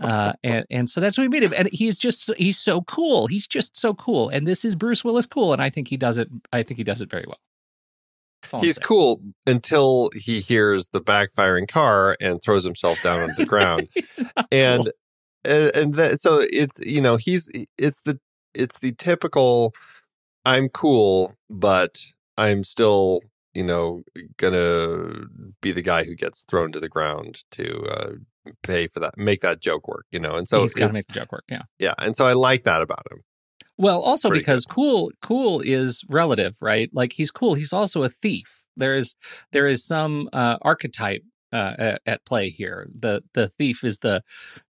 [0.00, 3.26] Uh, and and so that's what we meet him, and he's just he's so cool.
[3.26, 6.18] He's just so cool, and this is Bruce Willis cool, and I think he does
[6.18, 6.28] it.
[6.52, 7.38] I think he does it very well.
[8.52, 13.46] All He's cool until he hears the backfiring car and throws himself down on the
[13.46, 13.88] ground.
[14.52, 14.92] And cool.
[15.44, 18.20] and, and that, so it's you know he's it's the
[18.54, 19.74] it's the typical
[20.44, 22.00] i'm cool but
[22.38, 23.20] i'm still
[23.56, 24.02] you know
[24.36, 25.24] gonna
[25.60, 28.12] be the guy who gets thrown to the ground to uh
[28.62, 31.06] pay for that make that joke work you know and so he's got to make
[31.08, 31.44] the joke work.
[31.48, 31.62] Yeah.
[31.78, 33.22] yeah and so i like that about him
[33.78, 36.88] Well, also Pretty because cool cool is relative, right?
[36.92, 37.54] Like he's cool.
[37.54, 38.64] He's also a thief.
[38.76, 39.16] There is
[39.52, 42.86] there is some uh, archetype uh, at, at play here.
[42.98, 44.22] The the thief is the,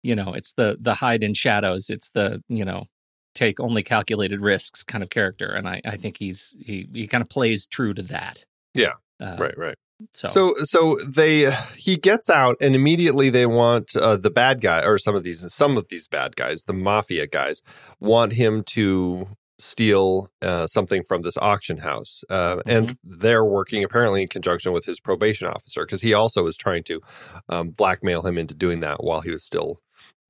[0.04, 1.90] you know, it's the the hide in shadows.
[1.90, 2.86] It's the you know
[3.34, 7.24] take only calculated risks kind of character, and I I think he's he he kind
[7.24, 8.46] of plays true to that.
[8.74, 8.94] Yeah.
[9.20, 9.76] Uh, right right
[10.14, 14.84] So, So so they he gets out and immediately they want uh, the bad guy
[14.84, 17.62] or some of these some of these bad guys the mafia guys
[18.00, 19.28] want him to
[19.60, 24.86] steal uh, something from this auction house uh, and they're working apparently in conjunction with
[24.86, 27.00] his probation officer because he also is trying to
[27.48, 29.80] um, blackmail him into doing that while he was still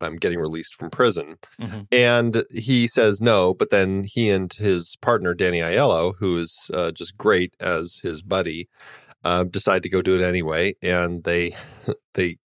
[0.02, 1.88] um, getting released from prison mhm.
[1.92, 6.92] and he says no, but then he and his partner Danny Aiello, who is uh,
[6.92, 8.68] just great as his buddy,
[9.24, 11.56] uh, decide to go do it anyway, and they
[12.14, 12.38] they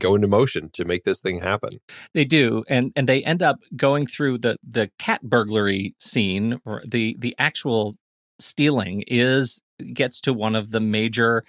[0.00, 1.78] go into motion to make this thing happen.
[2.14, 6.60] They do, and and they end up going through the the cat burglary scene.
[6.64, 7.96] Or the the actual
[8.40, 9.60] stealing is
[9.92, 11.44] gets to one of the major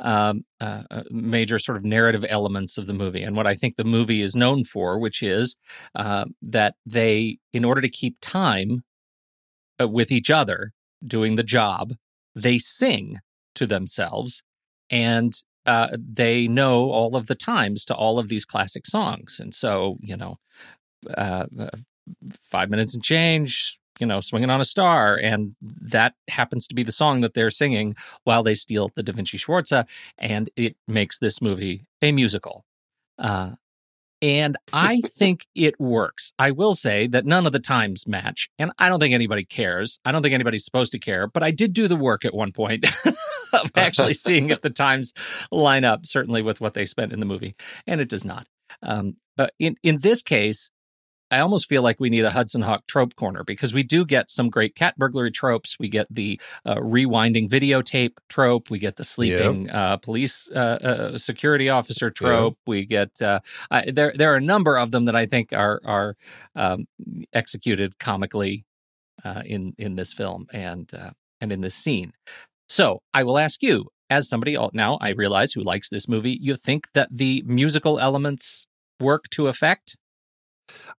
[0.00, 3.76] um, uh, uh, major sort of narrative elements of the movie, and what I think
[3.76, 5.56] the movie is known for, which is
[5.94, 8.82] uh, that they, in order to keep time
[9.80, 10.72] uh, with each other
[11.06, 11.94] doing the job,
[12.34, 13.18] they sing
[13.54, 14.42] to themselves
[14.90, 19.38] and uh, they know all of the times to all of these classic songs.
[19.38, 20.36] And so, you know,
[21.10, 21.68] uh, uh,
[22.40, 25.18] five minutes and change, you know, swinging on a star.
[25.20, 29.12] And that happens to be the song that they're singing while they steal the Da
[29.12, 29.86] Vinci Sforza.
[30.16, 32.64] And it makes this movie a musical.
[33.18, 33.52] Uh,
[34.20, 36.32] and I think it works.
[36.38, 39.98] I will say that none of the times match, and I don't think anybody cares.
[40.04, 42.52] I don't think anybody's supposed to care, but I did do the work at one
[42.52, 42.86] point
[43.52, 45.12] of actually seeing if the times
[45.50, 47.54] line up, certainly with what they spent in the movie,
[47.86, 48.46] and it does not.
[48.82, 50.70] Um, but in in this case,
[51.30, 54.30] I almost feel like we need a Hudson Hawk trope corner because we do get
[54.30, 55.76] some great cat burglary tropes.
[55.78, 58.70] We get the uh, rewinding videotape trope.
[58.70, 62.56] We get the sleeping uh, police uh, uh, security officer trope.
[62.66, 64.12] We get uh, I, there.
[64.14, 66.16] There are a number of them that I think are are
[66.56, 66.86] um,
[67.32, 68.64] executed comically
[69.24, 71.10] uh, in in this film and uh,
[71.40, 72.12] and in this scene.
[72.68, 76.54] So I will ask you, as somebody now I realize who likes this movie, you
[76.54, 78.66] think that the musical elements
[79.00, 79.96] work to effect?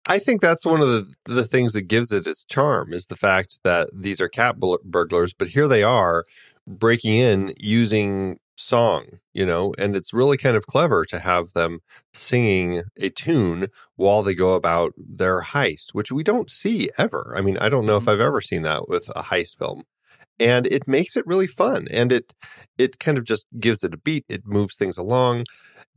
[0.05, 3.15] I think that's one of the the things that gives it its charm is the
[3.15, 6.25] fact that these are cat bur- burglars, but here they are
[6.67, 11.79] breaking in using song, you know, and it's really kind of clever to have them
[12.13, 17.33] singing a tune while they go about their heist, which we don't see ever.
[17.37, 18.11] I mean, I don't know if mm-hmm.
[18.11, 19.79] I've ever seen that with a heist film.
[19.79, 20.49] Mm-hmm.
[20.49, 22.33] And it makes it really fun and it
[22.77, 25.45] it kind of just gives it a beat, it moves things along.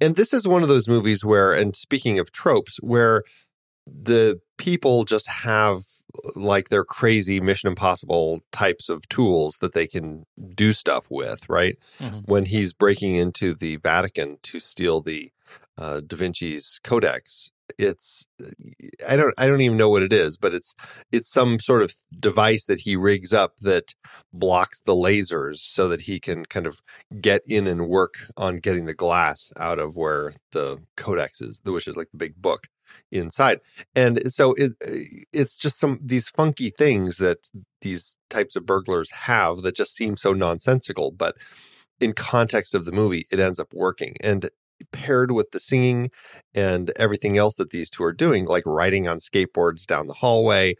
[0.01, 3.23] And this is one of those movies where and speaking of tropes where
[3.87, 5.83] the people just have
[6.35, 11.77] like their crazy mission impossible types of tools that they can do stuff with right
[11.99, 12.29] Mhm.
[12.29, 15.31] when he's breaking into the vatican to steal the
[15.79, 18.51] uh, da vinci's codex it's uh,
[19.09, 20.75] i don't i don't even know what it is but it's
[21.11, 23.95] it's some sort of device that he rigs up that
[24.33, 26.83] blocks the lasers so that he can kind of
[27.21, 31.73] get in and work on getting the glass out of where the codex is the
[31.73, 32.69] which is like the big book
[33.11, 33.61] inside.
[33.95, 37.49] And so it uh, it's just some these funky things that
[37.81, 41.37] these types of burglars have that just seem so nonsensical but
[42.01, 44.17] in context of the movie it ends up working.
[44.23, 44.51] And
[44.93, 46.11] paired with the singing
[46.55, 50.75] and everything else that these two are doing, like riding on skateboards down the hallway,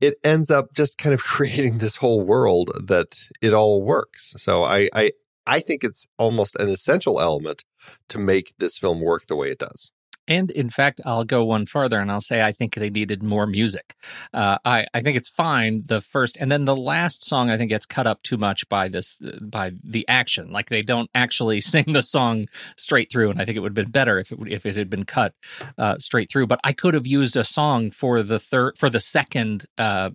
[0.00, 4.34] it ends up just kind of creating this whole world that it all works.
[4.38, 5.12] So I, I,
[5.46, 7.64] I think it's almost an essential element
[8.08, 9.90] to make this film work the way it does.
[10.28, 13.46] And in fact, I'll go one further and I'll say I think they needed more
[13.46, 13.94] music.
[14.32, 17.70] Uh, I, I think it's fine the first, and then the last song I think
[17.70, 20.50] gets cut up too much by this by the action.
[20.50, 23.86] Like they don't actually sing the song straight through, and I think it would have
[23.86, 25.34] been better if it if it had been cut
[25.78, 26.46] uh, straight through.
[26.46, 30.10] But I could have used a song for the third for the second uh,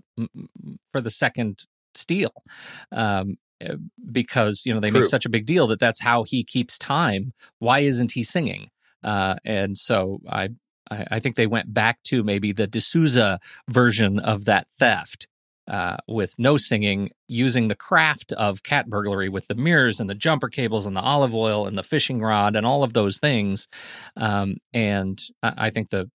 [0.92, 2.34] for the second steal.
[2.92, 3.76] Um, eh,
[4.12, 5.02] because you know they True.
[5.02, 7.34] make such a big deal that that's how he keeps time.
[7.60, 8.70] Why isn't he singing?
[9.04, 10.50] Uh, and so I,
[10.90, 15.28] I, I think they went back to maybe the de Souza version of that theft.
[15.68, 20.16] Uh, with no singing, using the craft of cat burglary with the mirrors and the
[20.16, 23.68] jumper cables and the olive oil and the fishing rod and all of those things,
[24.18, 26.10] um, and I, I think the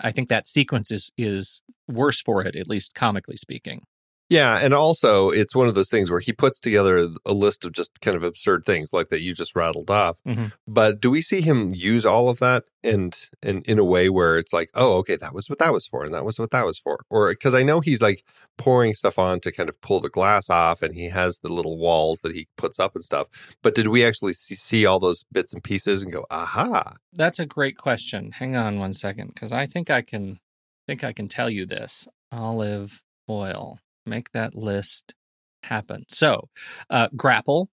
[0.00, 3.82] I think that sequence is is worse for it, at least comically speaking.
[4.30, 7.72] Yeah, and also it's one of those things where he puts together a list of
[7.72, 10.18] just kind of absurd things like that you just rattled off.
[10.26, 10.52] Mhm.
[10.66, 14.38] But do we see him use all of that and and in a way where
[14.38, 16.64] it's like, oh, okay, that was what that was for, and that was what that
[16.64, 18.24] was for, or because I know he's like
[18.56, 21.76] pouring stuff on to kind of pull the glass off, and he has the little
[21.76, 23.28] walls that he puts up and stuff.
[23.62, 26.94] But did we actually see, see all those bits and pieces and go, aha?
[27.12, 28.32] That's a great question.
[28.32, 30.40] Hang on one second, because I think I can
[30.88, 32.08] think I can tell you this.
[32.32, 33.78] Olive oil.
[34.06, 35.14] Make that list
[35.64, 36.04] happen.
[36.08, 36.48] So,
[36.90, 37.70] uh, grapple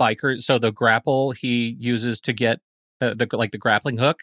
[0.00, 0.40] biker.
[0.40, 2.60] So the grapple he uses to get
[3.00, 4.20] uh, the like the grappling hook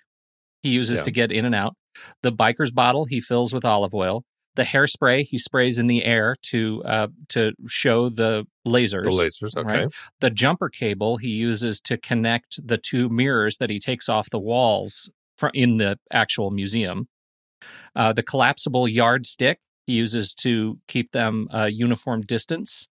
[0.62, 1.04] he uses Yeah.
[1.04, 1.76] to get in and out.
[2.24, 4.24] The biker's bottle he fills with olive oil.
[4.56, 9.04] The hairspray he sprays in the air to uh, to show the lasers.
[9.04, 9.88] The lasers, okay, right?
[10.20, 14.40] the jumper cable he uses to connect the two mirrors that he takes off the
[14.40, 15.10] walls
[15.54, 17.08] in the actual museum.
[17.96, 22.88] Uh, the collapsible yardstick he uses to keep them uh, uniform distance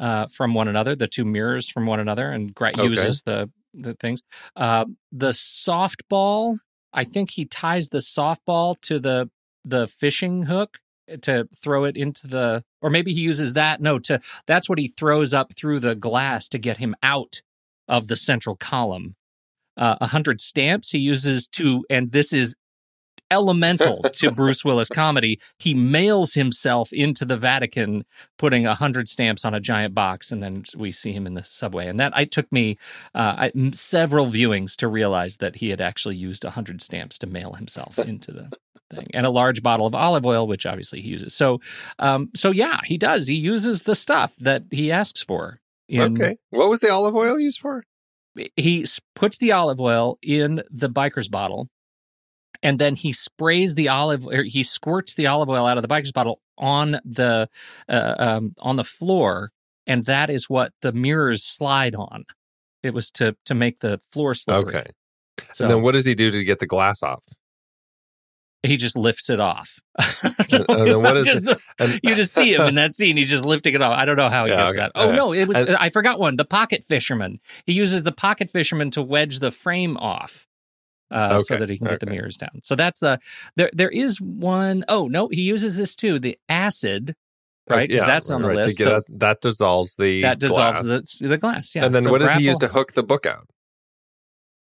[0.00, 2.84] uh, from one another, the two mirrors from one another, and gra- Okay.
[2.84, 4.22] uses the the things.
[4.56, 6.58] Uh, the softball,
[6.92, 9.30] I think he ties the softball to the
[9.64, 10.78] the fishing hook
[11.22, 14.88] to throw it into the or maybe he uses that no to that's what he
[14.88, 17.40] throws up through the glass to get him out
[17.88, 19.16] of the central column
[19.78, 22.56] uh, a hundred stamps he uses to and this is
[23.30, 28.04] elemental to bruce willis comedy he mails himself into the vatican
[28.38, 31.44] putting a hundred stamps on a giant box and then we see him in the
[31.44, 32.76] subway and that i took me
[33.14, 37.26] uh, I, several viewings to realize that he had actually used a hundred stamps to
[37.26, 38.50] mail himself into the
[38.90, 41.60] thing and a large bottle of olive oil which obviously he uses so
[41.98, 46.36] um so yeah he does he uses the stuff that he asks for in, okay.
[46.50, 47.82] What was the olive oil used for?
[48.56, 51.68] he puts the olive oil in the biker's bottle
[52.62, 55.88] and then he sprays the olive or he squirts the olive oil out of the
[55.88, 57.48] biker's bottle on the
[57.88, 59.52] uh, um, on the floor
[59.86, 62.24] and that is what the mirrors slide on
[62.82, 64.90] it was to to make the floor slippery Okay.
[65.52, 67.22] so And then what does he do to get the glass off?
[68.64, 69.78] he just lifts it off
[70.22, 73.16] And then what is Just- And you just see him in that scene.
[73.16, 73.96] He's just lifting it off.
[73.96, 74.80] I don't know how he Yeah, gets okay.
[74.80, 74.92] that.
[74.96, 75.16] Oh Okay.
[75.16, 75.56] no, it was.
[75.56, 76.34] And- I forgot one.
[76.36, 77.38] The pocket fisherman.
[77.66, 80.47] He uses the pocket fisherman to wedge the frame off,
[81.10, 82.60] uh, so that he can get the mirrors down.
[82.62, 83.18] So that's the
[83.56, 83.70] there.
[83.72, 86.18] There is one oh no, he uses this too.
[86.18, 87.14] The acid,
[87.68, 87.88] right?
[87.90, 88.78] 'Cause that's on the right, list.
[88.78, 91.18] So us- that dissolves the that dissolves glass.
[91.18, 91.74] the, the glass.
[91.74, 91.84] Yeah.
[91.86, 93.48] and then So what does he use to hook the book out?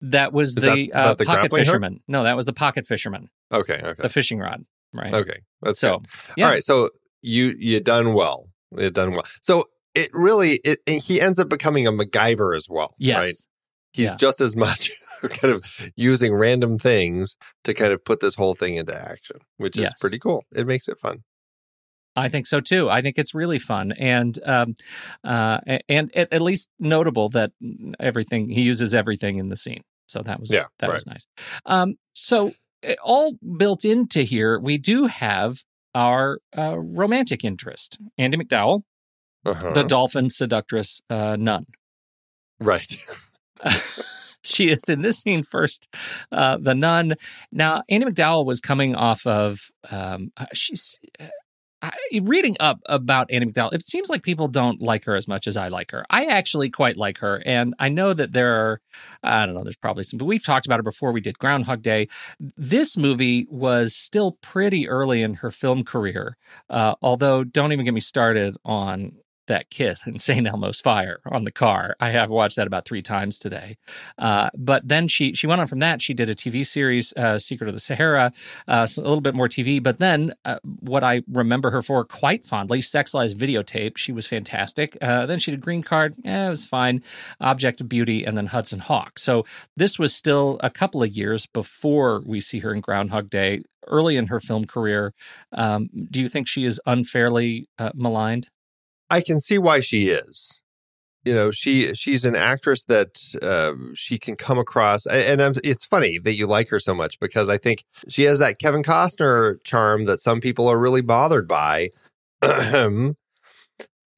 [0.02, 1.66] That was Is the, that- uh, that the pocket grappling hook?
[1.66, 2.00] fisherman.
[2.08, 3.28] No, that was the pocket fisherman.
[3.52, 4.64] Okay, okay, The fishing rod.
[4.94, 5.12] Right.
[5.12, 5.40] okay.
[5.62, 6.02] That's so
[6.36, 6.46] yeah.
[6.46, 6.90] All right, so
[7.22, 8.48] you you done well.
[8.76, 9.24] You done well.
[9.42, 12.94] So it really it he ends up becoming a MacGyver as well.
[12.98, 13.18] Yes.
[13.18, 13.34] Right?
[13.92, 14.16] He's Yeah.
[14.16, 14.90] just as much
[15.40, 19.76] kind of using random things to kind of put this whole thing into action, which
[19.76, 20.00] is Yes.
[20.00, 20.44] pretty cool.
[20.54, 21.24] It makes it fun.
[22.16, 22.90] I think so too.
[22.90, 24.74] I think it's really fun and um,
[25.22, 27.52] uh, and at, at least notable that
[28.00, 29.82] everything he uses everything in the scene.
[30.08, 31.26] So that was Yeah, that was nice.
[31.66, 32.52] Um, so
[32.86, 35.62] uh, all built into here, we do have
[35.94, 38.82] our uh, romantic interest, Andie MacDowell,
[39.44, 39.72] Uh-huh.
[39.74, 41.66] the dolphin seductress uh, nun.
[42.58, 42.98] right.
[44.42, 45.88] she is in this scene first,
[46.32, 47.14] uh, the nun.
[47.52, 50.98] Now, Annie MacDowell was coming off of um, uh, she's.
[51.18, 51.26] Uh,
[51.82, 51.92] I,
[52.24, 55.56] reading up about Annie MacDowell, it seems like people don't like her as much as
[55.56, 56.04] I like her.
[56.10, 58.80] I actually quite like her, and I know that there are,
[59.22, 61.10] I don't know, there's probably some, but we've talked about her before.
[61.10, 62.08] We did Groundhog Day.
[62.38, 66.36] This movie was still pretty early in her film career,
[66.68, 69.12] uh, although don't even get me started on
[69.50, 70.46] that kiss in St.
[70.46, 71.94] Elmo's Fire on the car.
[72.00, 73.76] I have watched that about three times today.
[74.16, 76.00] Uh, but then she she went on from that.
[76.00, 78.32] She did a TV series, uh, Secret of the Sahara,
[78.66, 79.82] uh, so a little bit more TV.
[79.82, 83.98] But then uh, what I remember her for quite fondly, Sex Lies videotape.
[83.98, 84.96] She was fantastic.
[85.02, 86.14] Uh, then she did Green Card.
[86.24, 87.02] Eh, it was fine.
[87.40, 89.18] Object of Beauty, and then Hudson Hawk.
[89.18, 89.44] So
[89.76, 93.62] this was still a couple of years before we see her in Groundhog Day.
[93.86, 95.14] Early in her film career,
[95.52, 98.48] um, do you think she is unfairly uh, maligned?
[99.10, 100.60] I can see why she is.
[101.24, 105.84] You know, she she's an actress that uh, she can come across, and I'm, it's
[105.84, 109.56] funny that you like her so much because I think she has that Kevin Costner
[109.64, 111.90] charm that some people are really bothered by.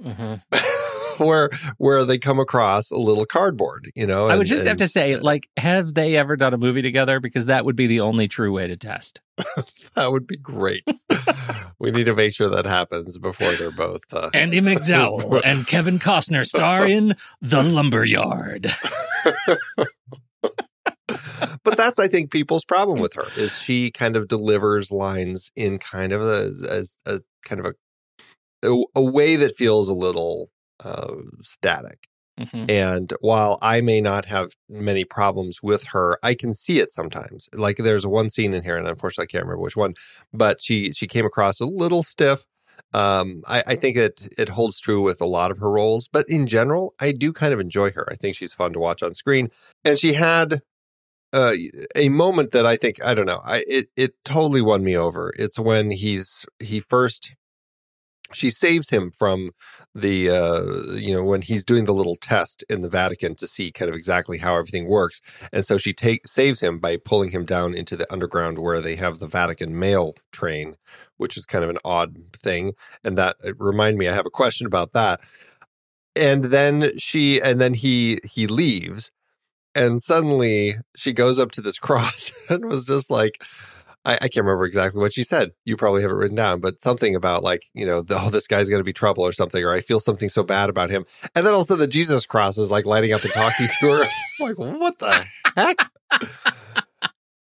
[0.05, 0.35] Mm-hmm.
[1.19, 4.27] where where they come across a little cardboard, you know.
[4.27, 7.21] I would and- just have to say, like, have they ever done a movie together?
[7.21, 9.21] Because that would be the only true way to test.
[9.95, 10.87] that would be great.
[11.79, 14.03] we need to make sure that happens before they're both.
[14.13, 18.71] Uh, Andy McDowell and Kevin Costner star in The Lumberyard.
[21.65, 25.79] but that's I think people's problem with her is she kind of delivers lines in
[25.79, 27.75] kind of a, as a kind of a
[28.65, 30.51] a, a way that feels a little
[30.85, 32.09] uh, static.
[32.41, 32.69] Mhm.
[32.71, 37.49] And while I may not have many problems with her, I can see it sometimes.
[37.55, 39.95] Like there's one scene in here, and unfortunately I can't remember which one,
[40.33, 42.45] but she she came across a little stiff.
[42.95, 46.27] Um, I, I think it it holds true with a lot of her roles, but
[46.29, 48.07] in general, I do kind of enjoy her.
[48.11, 49.51] I think she's fun to watch on screen,
[49.85, 50.63] and she had
[51.33, 51.55] uh,
[51.97, 53.41] a moment that I think I don't know.
[53.45, 55.33] I it it totally won me over.
[55.39, 57.33] It's when he's he first
[58.33, 59.51] she saves him from
[59.95, 63.71] the uh you know when he's doing the little test in the Vatican to see
[63.71, 65.21] kind of exactly how everything works.
[65.53, 68.97] And so she take saves him by pulling him down into the underground where they
[68.97, 70.77] have the Vatican mail train
[71.23, 72.73] which is kind of an odd thing.
[73.05, 75.21] And that it remind me I have a question about that.
[76.17, 79.11] And then she and then he he leaves.
[79.75, 83.43] And suddenly she goes up to this cross and was just like
[84.05, 85.51] I, I can't remember exactly what she said.
[85.65, 88.47] You probably have it written down, but something about like, you know, the, oh, this
[88.47, 91.05] guy's going to be trouble or something, or I feel something so bad about him.
[91.35, 94.05] And then also the Jesus cross is like lighting up and talking to her.
[94.41, 95.25] Like, what the
[95.55, 95.77] heck?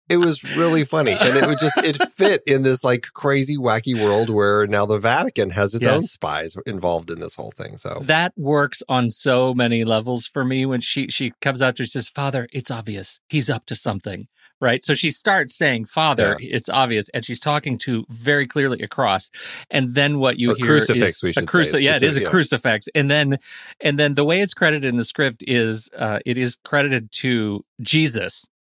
[0.08, 1.12] It was really funny.
[1.12, 5.00] And it would just, it fit in this like crazy, wacky world where now the
[5.00, 7.76] Vatican has its own spies involved in this whole thing.
[7.78, 11.82] So That works on so many levels for me when she she comes out to
[11.82, 13.20] her and says, Father, it's obvious.
[13.28, 14.28] He's up to something.
[14.62, 14.84] Right.
[14.86, 17.10] So she starts saying, Father, it's obvious.
[17.10, 19.30] And she's talking to very clearly across.
[19.70, 21.84] And then what you Or hear crucifix, is a crucifix.
[21.84, 22.30] Yeah, it is a yeah.
[22.30, 22.88] crucifix.
[22.96, 23.38] And then
[23.82, 27.66] and then the way it's credited in the script is uh, it is credited to
[27.82, 28.48] Jesus.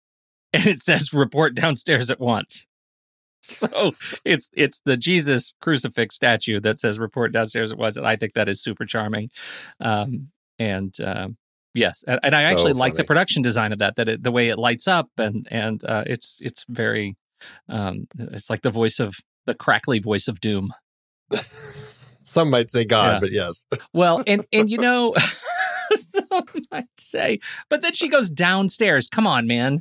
[0.54, 2.66] And it says report downstairs at once.
[3.46, 3.92] So
[4.24, 8.32] it's it's the Jesus crucifix statue that says report downstairs at once, and I think
[8.32, 9.28] that is super charming.
[9.80, 11.36] Um, and um,
[11.74, 13.96] yes, and, and I So actually like the production design of that.
[13.96, 17.16] That it, the way it lights up and and uh, it's it's very
[17.68, 19.14] um, it's like the voice of
[19.46, 20.72] the crackly voice of doom.
[22.20, 23.20] some might say God, Yeah.
[23.20, 23.66] but yes.
[23.92, 25.14] Well, and and you know,
[25.96, 29.08] some might say, but then she goes downstairs.
[29.08, 29.80] Come on, man.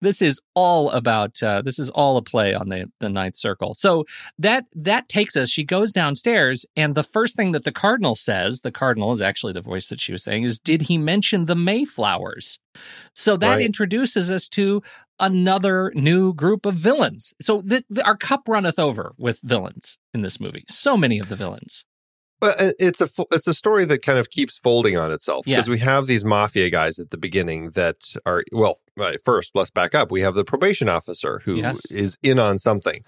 [0.00, 1.42] This is all about.
[1.42, 3.74] Uh, this is all a play on the the ninth circle.
[3.74, 4.04] So
[4.38, 5.50] that that takes us.
[5.50, 9.52] She goes downstairs, and the first thing that the cardinal says, the cardinal is actually
[9.52, 12.58] the voice that she was saying, is, "Did he mention the Mayflowers?"
[13.14, 13.64] So that Right.
[13.64, 14.82] introduces us to
[15.18, 17.34] another new group of villains.
[17.42, 20.64] So the, the, our cup runneth over with villains in this movie.
[20.68, 21.84] So many of the villains.
[22.40, 25.68] But uh, it's a it's a story that kind of keeps folding on itself because
[25.68, 28.78] we have these mafia guys at the beginning that are well.
[29.24, 30.10] First, let's back up.
[30.10, 32.16] We have the probation officer who is Yes.
[32.22, 33.02] in on something,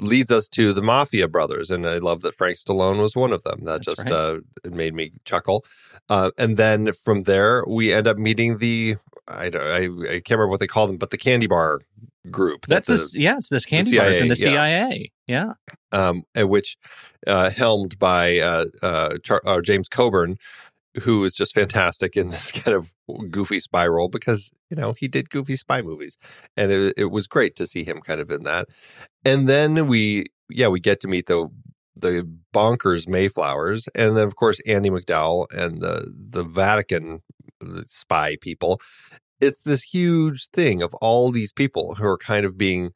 [0.00, 3.44] leads us to the mafia brothers, and I love that Frank Stallone was one of
[3.44, 3.60] them.
[3.62, 4.12] That That's just right.
[4.12, 5.64] uh, it made me chuckle.
[6.08, 8.96] Uh, and then from there, we end up meeting the
[9.28, 11.80] I don't I, I can't remember what they call them, but the candy bar
[12.30, 12.66] group.
[12.66, 15.12] That's this, yeah, it's this candy bars in the CIA, CIA.
[15.26, 15.52] Yeah.
[15.92, 16.76] um, which
[17.26, 20.36] uh, helmed by uh, uh, Char- uh, James Coburn,
[21.02, 22.92] who is just fantastic in this kind of
[23.30, 26.18] goofy spy role because you know he did goofy spy movies,
[26.56, 28.68] and it, it was great to see him kind of in that.
[29.24, 31.48] And then we, yeah, we get to meet the
[31.96, 37.22] the bonkers Mayflowers, and then of course Andie MacDowell and the the Vatican
[37.60, 38.80] the spy people.
[39.40, 42.92] It's this huge thing of all these people who are kind of being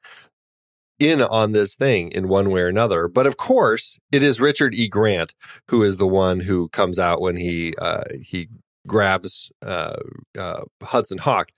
[0.99, 3.07] in on this thing in one way or another.
[3.09, 4.89] But of course, it is Richard E.
[4.89, 5.35] Grant
[5.69, 8.49] who is the one who comes out when he uh, he
[8.87, 9.97] grabs uh,
[10.39, 11.51] uh, Hudson Hawk,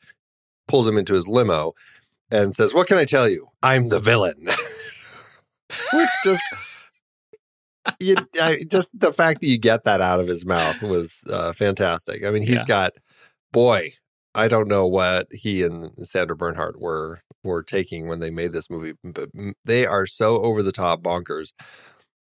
[0.68, 1.72] pulls him into his limo,
[2.30, 3.48] and says, "What can I tell you?
[3.62, 4.34] I'm the villain."
[5.94, 6.42] Which just
[7.98, 11.52] you, I, just the fact that you get that out of his mouth was uh,
[11.52, 12.24] fantastic.
[12.24, 12.64] I mean, he's Yeah.
[12.66, 12.92] got
[13.52, 13.92] boy.
[14.34, 18.70] I don't know what he and Sandra Bernhard were were taking when they made this
[18.70, 19.30] movie, but
[19.64, 21.52] they are so over the top bonkers.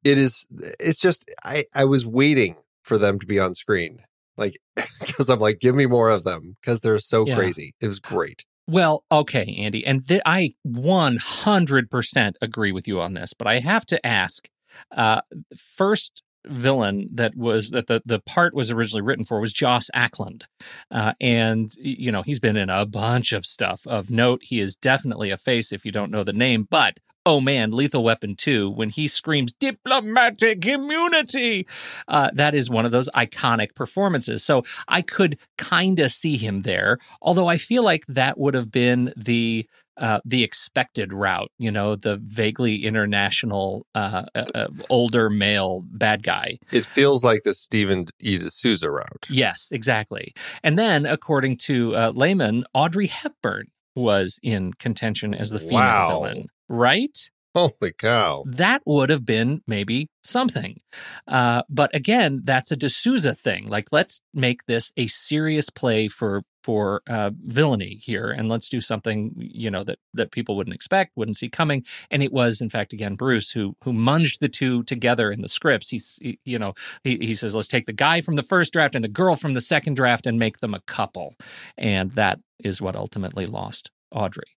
[0.04, 0.46] It is.
[0.80, 1.24] It's just.
[1.44, 4.00] I I was waiting for them to be on screen,
[4.36, 4.54] like
[5.00, 7.36] because I'm like, give me more of them because they're so Yeah.
[7.36, 7.74] crazy.
[7.80, 8.44] It was great.
[8.66, 13.84] Well, okay, Andy, and th- I 100% agree with you on this, but I have
[13.86, 14.48] to ask
[14.90, 15.20] uh,
[15.54, 20.46] first villain that was that the, the part was originally written for was Joss Ackland.
[20.90, 23.86] Uh, and, you know, he's been in a bunch of stuff.
[23.86, 27.40] Of note, he is definitely a face if you don't know the name, but oh
[27.40, 31.66] man, Lethal Weapon 2, when he screams diplomatic immunity,
[32.06, 34.44] uh, that is one of those iconic performances.
[34.44, 38.70] So I could kind of see him there, although I feel like that would have
[38.70, 39.66] been the
[39.96, 46.22] uh, the expected route, you know, the vaguely international, uh, uh, uh, older male bad
[46.22, 46.58] guy.
[46.72, 48.38] It feels like the Stephen E.
[48.38, 49.26] D'Souza route.
[49.30, 50.32] Yes, exactly.
[50.62, 56.08] And then, according to uh, Lehmann, Audrey Hepburn was in contention as the female Wow.
[56.08, 57.16] villain, right?
[57.54, 58.42] Holy cow!
[58.48, 60.80] that would have been maybe something.
[61.28, 63.68] Uh, but again, that's a de Souza thing.
[63.68, 68.80] Like, let's make this a serious play for for uh, villainy here, and let's do
[68.80, 71.84] something you know that that people wouldn't expect, wouldn't see coming.
[72.10, 75.48] And it was, in fact, again Bruce who who munged the two together in the
[75.48, 75.90] scripts.
[75.90, 76.72] He's he, you know
[77.04, 79.52] he, he says let's take the guy from the first draft and the girl from
[79.52, 81.34] the second draft and make them a couple,
[81.76, 84.56] and that is what ultimately lost Audrey.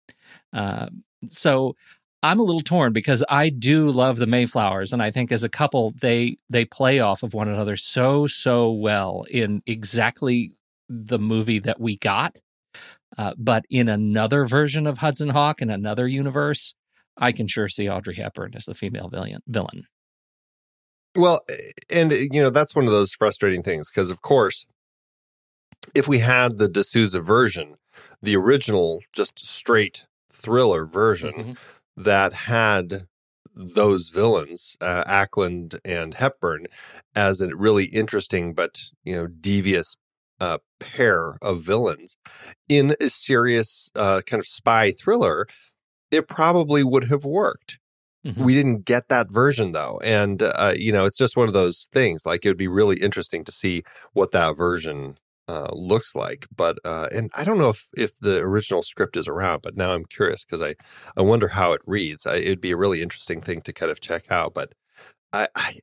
[0.52, 0.88] Uh,
[1.26, 1.74] so
[2.22, 5.48] I'm a little torn because I do love the Mayflowers, and I think as a
[5.48, 10.52] couple they they play off of one another so so well in exactly
[10.88, 12.40] the movie that we got.
[13.16, 16.74] Uh, but in another version of Hudson Hawk in another universe,
[17.16, 19.40] I can sure see Audrey Hepburn as the female villain.
[19.46, 19.84] Villain.
[21.14, 21.40] Well,
[21.90, 24.66] and you know that's one of those frustrating things because, of course,
[25.94, 27.76] if we had the de Souza version,
[28.20, 31.56] the original, just straight thriller version Mhm.
[31.96, 33.06] that had
[33.54, 36.66] those villains, uh, Ackland and Hepburn,
[37.14, 39.96] as a really interesting but you know devious
[40.40, 42.16] uh, pair of villains
[42.68, 45.46] in a serious uh, kind of spy thriller,
[46.10, 47.78] it probably would have worked.
[48.26, 48.44] Mhm.
[48.44, 51.88] We didn't get that version though, and uh, you know it's just one of those
[51.92, 52.26] things.
[52.26, 53.84] Like it would be really interesting to see
[54.14, 55.16] what that version
[55.48, 56.46] uh, looks like.
[56.54, 59.92] But uh, and I don't know if if the original script is around, but now
[59.92, 60.74] I'm curious because I
[61.16, 62.26] I wonder how it reads.
[62.26, 64.54] I, it'd be a really interesting thing to kind of check out.
[64.54, 64.72] But
[65.32, 65.80] I I,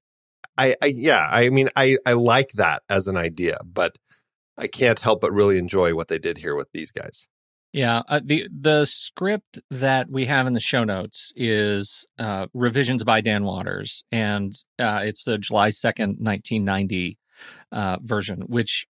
[0.58, 3.98] I, I yeah, I mean I I like that as an idea, but
[4.58, 7.28] I can't help but really enjoy what they did here with these guys.
[7.72, 13.04] Yeah, uh, the the script that we have in the show notes is uh, revisions
[13.04, 17.18] by Dan Waters, and uh, it's the July second, nineteen ninety
[17.72, 18.86] uh, version, which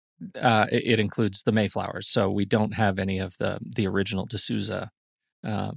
[0.42, 2.08] uh, it, it includes the Mayflowers.
[2.08, 4.92] So we don't have any of the the original de Souza,
[5.46, 5.72] uh,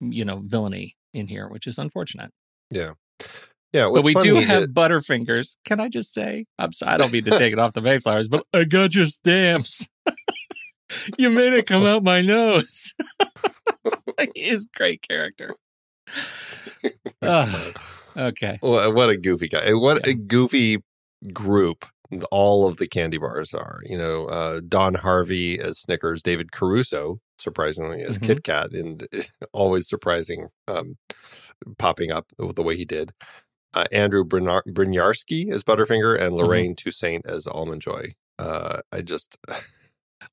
[0.00, 2.32] you know, villainy in here, which is unfortunate.
[2.68, 2.94] Yeah.
[3.72, 5.56] Yeah, but we do have is- Butterfingers.
[5.64, 6.46] Can I just say?
[6.58, 9.04] I'm sorry, I don't mean to take it off the Mayflowers, but I got your
[9.04, 9.88] stamps.
[11.18, 12.94] you made it come out my nose.
[14.34, 15.54] he is a great character.
[17.22, 17.78] Ugh.
[18.16, 18.58] okay.
[18.62, 19.72] Wha- what a goofy guy.
[19.74, 20.10] What Yeah.
[20.12, 20.78] a goofy
[21.32, 21.84] group
[22.32, 23.80] all of the candy bars are.
[23.84, 28.26] You know, uh, Don Harvey as Snickers, David Caruso, surprisingly, as Mhm.
[28.26, 29.06] Kit Kat, and
[29.52, 30.96] always surprising um,
[31.78, 33.12] popping up the way he did.
[33.72, 38.14] Uh, Andrew Bryniarski as Butterfinger, and Lorraine Toussaint as Almond Joy.
[38.38, 39.38] Uh, I just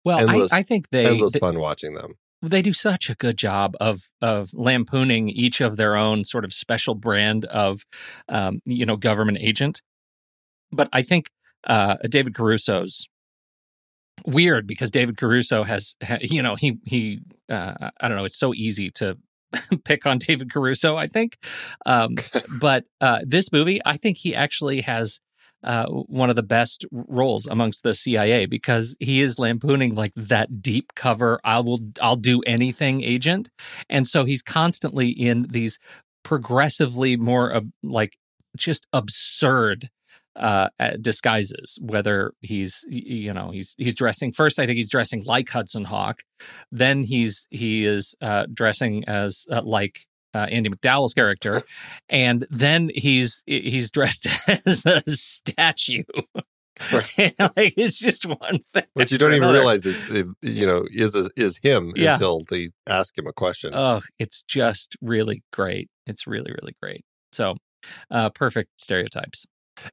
[0.04, 2.14] Well, Endless- I, I think they endless they, fun watching them.
[2.42, 6.54] they do such a good job of of lampooning each of their own sort of
[6.54, 7.86] special brand of
[8.30, 9.82] um, you know government agent.
[10.72, 11.30] But I think
[11.66, 13.08] uh, David Caruso's
[14.26, 17.20] weird because David Caruso has you know he he
[17.50, 19.18] uh, I don't know it's so easy to
[19.86, 21.38] pick on David Caruso I think.
[21.86, 22.16] Um,
[22.60, 25.20] but uh, this movie I think he actually has
[25.64, 30.62] uh, one of the best roles amongst the CIA because he is lampooning like that
[30.62, 33.50] deep cover I will I'll do anything agent.
[33.90, 35.80] And so he's constantly in these
[36.24, 38.18] progressively more uh, like
[38.56, 39.90] just absurd
[40.38, 41.78] uh, uh, disguises.
[41.82, 46.22] Whether he's you know he's he's dressing first, I think he's dressing like Hudson Hawk.
[46.72, 50.00] Then he's he is uh, dressing as uh, like
[50.34, 51.64] uh, Andie MacDowell's character,
[52.10, 54.28] and then he's he's dressed
[54.66, 56.04] as a statue.
[56.94, 58.84] like it's just one thing.
[58.94, 59.58] Which you don't even another.
[59.60, 59.98] realize is
[60.44, 62.14] you know is is him Yeah.
[62.14, 63.72] until they ask him a question.
[63.74, 65.90] Oh, it's just really great.
[66.06, 67.02] It's really, really great.
[67.32, 67.56] So,
[68.12, 69.46] uh, perfect stereotypes.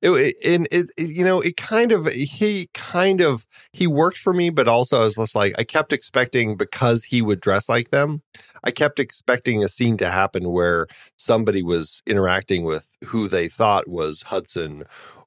[0.03, 4.19] It, it, and it, it- you know, it kind of he kind of he worked
[4.19, 7.69] for me, but also I was just like I kept expecting because he would dress
[7.69, 8.23] like them.
[8.63, 13.89] I kept expecting a scene to happen where somebody was interacting with who they thought
[13.89, 14.85] was Hudson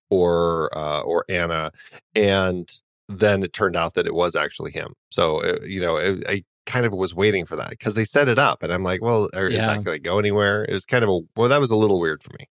[0.10, 1.72] or uh, or Anna,
[2.16, 2.70] and
[3.10, 4.94] then it turned out that it was actually him.
[5.12, 8.28] So uh, you know, it, I kind of was waiting for that because they set
[8.28, 9.68] it up, and I'm like, well, is Yeah.
[9.68, 10.64] that going to go anywhere?
[10.66, 12.48] It was kind of a well, that was a little weird for me.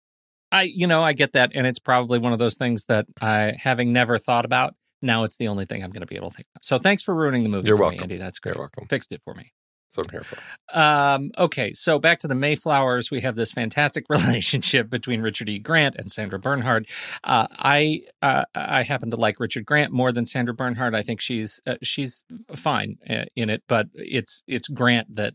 [0.52, 3.54] I, you know, I get that, and it's probably one of those things that I,
[3.58, 6.36] having never thought about, now it's the only thing I'm going to be able to
[6.36, 6.66] think about.
[6.66, 7.98] So thanks for ruining the movie You're for welcome.
[7.98, 8.18] me, Andy.
[8.18, 8.56] That's great.
[8.56, 8.88] You're welcome.
[8.88, 9.52] Fixed it for me.
[9.96, 10.78] That's I'm here for.
[10.78, 13.12] Um, okay, so back to the Mayflowers.
[13.12, 15.60] We have this fantastic relationship between Richard E.
[15.60, 16.88] Grant and Sandra Bernhard.
[17.24, 20.96] Uh, I uh, I happen to like Richard Grant more than Sandra Bernhard.
[20.96, 22.24] I think she's uh, she's
[22.56, 25.34] fine uh, in it, but it's it's Grant that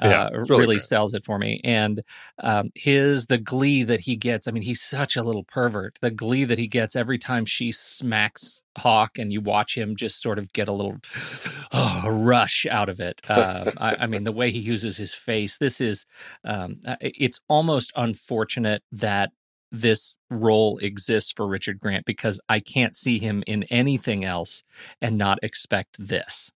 [0.00, 1.60] Yeah, it's really, really sells it for me.
[1.64, 2.02] And
[2.38, 4.46] um, his the glee that he gets.
[4.46, 5.98] I mean, he's such a little pervert.
[6.00, 10.22] The glee that he gets every time she smacks Hawk, and you watch him just
[10.22, 10.98] sort of get a little
[11.72, 13.20] oh, rush out of it.
[13.28, 15.58] Uh, I, I mean, the way he uses his face.
[15.58, 16.06] This is
[16.44, 19.30] um, uh, it's almost unfortunate that
[19.72, 24.62] this role exists for Richard Grant because I can't see him in anything else
[25.00, 26.50] and not expect this.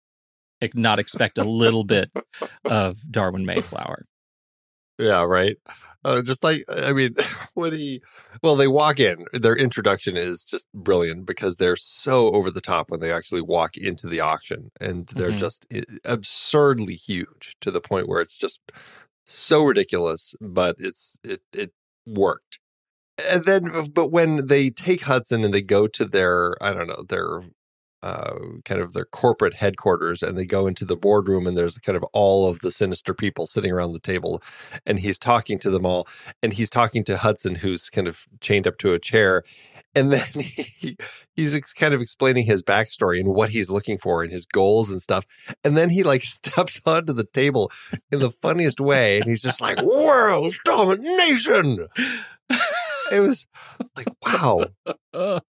[0.74, 2.12] Not expect a little bit
[2.66, 4.06] of Darwin Mayflower.
[5.00, 5.58] Yeah, right.
[6.06, 7.16] Uh, just like I mean,
[7.54, 8.02] when he,
[8.42, 9.26] well, they walk in.
[9.34, 13.78] Their introduction is just brilliant because they're so over the top when they actually walk
[13.78, 15.38] into the auction, and they're Mhm.
[15.38, 15.66] just
[16.04, 18.60] absurdly huge to the point where it's just
[19.26, 20.36] so ridiculous.
[20.42, 21.72] But it's it it
[22.06, 22.60] worked.
[23.32, 27.04] And then, but when they take Hudson and they go to their, I don't know,
[27.08, 27.44] their
[28.04, 31.96] uh, kind of their corporate headquarters and they go into the boardroom and there's kind
[31.96, 34.44] of all of the sinister people sitting around the table
[34.86, 36.06] and he's talking to them all
[36.42, 39.44] and he's talking to Hudson who's kind of chained up to a chair
[39.96, 40.98] and then he,
[41.34, 45.02] he's kind of explaining his backstory and what he's looking for and his goals and
[45.02, 45.26] stuff
[45.64, 47.72] and then he like steps onto the table
[48.12, 51.88] in the funniest way and he's just like world domination!
[53.14, 53.48] It was
[53.96, 54.66] like wow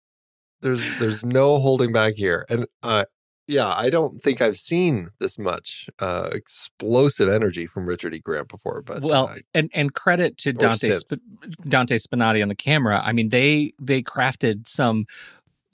[0.61, 3.05] there's there's no holding back here and uh
[3.47, 8.47] yeah i don't think i've seen this much uh explosive energy from richard e grant
[8.47, 10.91] before but well, uh, and and credit to Dante.
[10.91, 11.21] Sp-
[11.67, 13.01] Dante Spinotti on the camera.
[13.03, 15.05] I mean, they they crafted some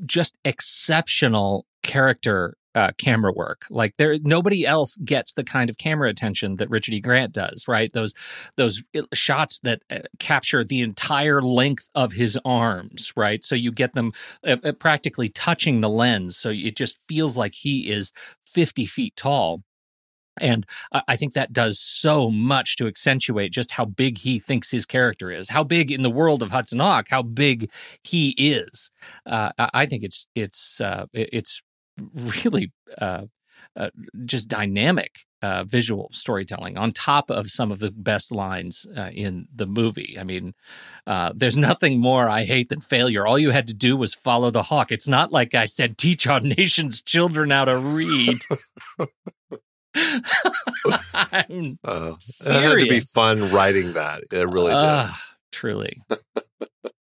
[0.06, 3.66] just exceptional character uh, camera work.
[3.70, 7.00] Like there, nobody else gets the kind of camera attention that Richard E.
[7.00, 7.68] Grant does.
[7.68, 7.92] Right?
[7.94, 8.14] Those
[8.56, 13.14] those shots that uh, capture the entire length of his arms.
[13.16, 13.44] Right?
[13.44, 14.14] So you get them
[14.46, 16.38] uh, uh, practically touching the lens.
[16.38, 18.12] So it just feels like he is
[18.46, 19.62] fifty feet tall.
[20.42, 24.84] And I think that does so much to accentuate just how big he thinks his
[24.84, 27.70] character is, how big in the world of Hudson Hawk, how big
[28.04, 28.90] he is.
[29.28, 31.62] Uh, I think it's it's uh, it's
[32.14, 33.26] really uh,
[33.76, 33.90] uh,
[34.26, 39.48] just dynamic uh, visual storytelling on top of some of the best lines uh, in
[39.54, 40.16] the movie.
[40.20, 40.54] I mean,
[41.06, 43.28] uh, there's nothing more I hate than failure.
[43.28, 44.92] All you had to do was follow the hawk.
[44.92, 48.40] It's not like I said, teach our nation's children how to read.
[51.14, 52.14] I'm uh,
[52.46, 55.22] it had to be fun writing that it really did Ah,
[55.52, 56.02] truly.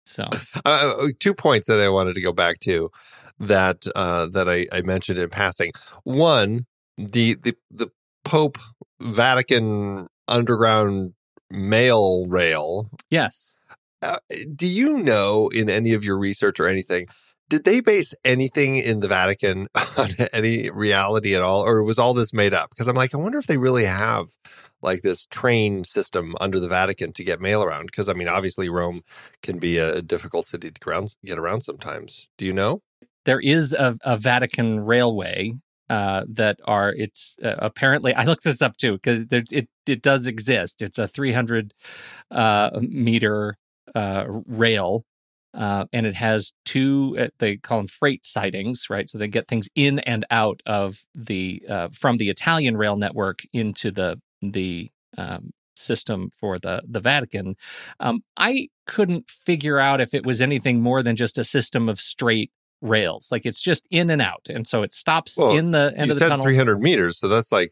[0.07, 0.23] So,
[0.63, 2.91] uh, uh, two points that I wanted to go back to
[3.39, 5.71] that uh, that I, I mentioned in passing.
[6.03, 6.65] One,
[6.97, 7.89] the the the
[8.23, 8.57] Pope
[9.01, 11.13] Vatican underground
[11.49, 12.89] mail rail.
[13.09, 13.55] yes.
[14.01, 14.17] Uh,
[14.55, 17.07] do you know in any of your research or anything?
[17.49, 19.67] Did they base anything in the Vatican
[19.97, 22.69] on any reality at all, or was all this made up?
[22.69, 24.27] Because I'm like, I wonder if they really have
[24.81, 27.87] like this train system under the Vatican to get mail around.
[27.87, 29.01] Because I mean, obviously Rome
[29.41, 32.27] can be a difficult city to ground, get around sometimes.
[32.37, 32.81] Do you know?
[33.25, 35.53] There is a, a Vatican railway
[35.89, 40.27] uh, that are, it's uh, apparently, I looked this up too, because it, it does
[40.27, 40.81] exist.
[40.81, 41.73] It's a 300
[42.31, 43.57] uh, meter
[43.93, 45.03] uh, rail.
[45.53, 49.09] Uh, and it has two, uh, they call them freight sidings, right?
[49.09, 51.61] So they get things in and out of the,
[51.93, 57.55] from the Italian rail network into the, the, um, system for the the Vatican.
[57.99, 61.99] Um, I couldn't figure out if it was anything more than just a system of
[61.99, 62.51] straight
[62.81, 63.29] rails.
[63.31, 66.15] Like it's just in and out, and so it stops Well, in the end of
[66.17, 66.43] the said tunnel.
[66.43, 67.71] 300 meters, so that's like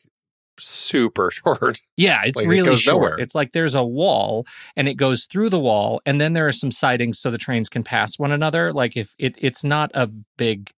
[0.59, 1.81] super short.
[1.97, 2.95] Yeah, it's Like, it really goes short.
[3.01, 3.17] nowhere.
[3.19, 4.45] It's like there's a wall
[4.75, 7.69] and it goes through the wall and then there are some sidings so the trains
[7.69, 8.71] can pass one another.
[8.71, 10.69] Like if it it's not a big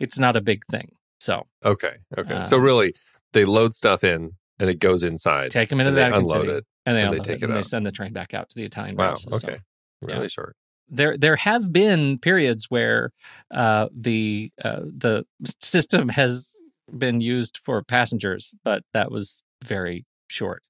[0.00, 0.96] it's not a big thing.
[1.20, 2.42] So Okay, okay.
[2.44, 2.94] so Um, really,
[3.32, 5.52] they load stuff in and it goes inside.
[5.52, 6.64] take them into and the they unload City, it.
[6.86, 8.56] and they, and they take it, it and they send the train back out to
[8.56, 9.06] the Italian Wow.
[9.10, 9.50] rail system.
[9.50, 9.60] Okay.
[10.02, 10.56] really short.
[10.88, 13.12] There there have been periods where
[13.50, 15.24] uh, the uh, the
[15.60, 16.54] system has
[16.96, 20.62] been used for passengers, but that was very short.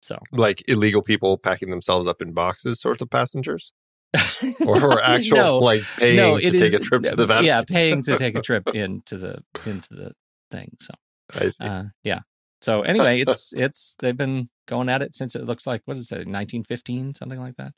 [0.00, 3.72] So Like illegal people packing themselves up in boxes, sorts of passengers,
[4.66, 7.46] or actual No, like paying no, to it take a trip to the Vatican.
[7.46, 10.12] Yeah, paying to take a trip into the into the
[10.50, 10.76] thing.
[10.80, 10.94] So
[11.34, 11.64] I see.
[11.64, 12.20] uh, yeah.
[12.60, 16.10] So anyway, it's it's they've been going at it since it looks like what is
[16.12, 17.72] it, 1915, something like that.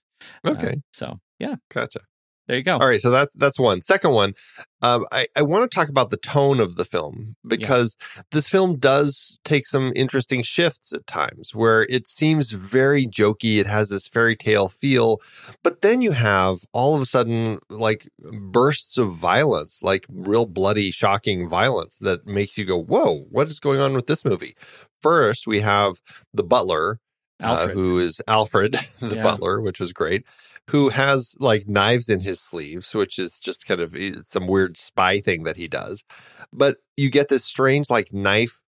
[0.45, 2.01] Uh, okay, so yeah, gotcha.
[2.47, 2.79] there you go.
[2.79, 3.83] All right, so that's that's one.
[3.83, 4.35] Second one,
[4.83, 7.97] um, I I want to talk about the tone of the film because
[8.31, 13.59] this film does take some interesting shifts at times where it seems very jokey.
[13.59, 15.19] It has this fairy tale feel,
[15.62, 18.09] but then you have all of a sudden like
[18.41, 23.61] bursts of violence, like real bloody, shocking violence that makes you go, "Whoa, what is
[23.61, 24.55] going on with this movie?"
[25.03, 25.95] First, we have
[26.33, 27.01] the butler
[27.41, 29.22] uh, who is Alfred, the Yeah.
[29.22, 30.26] butler, which was great,
[30.70, 35.20] who has like knives in his sleeves, which is just kind of some weird spy
[35.20, 36.05] thing that he does.
[36.53, 38.62] But you get this strange like knife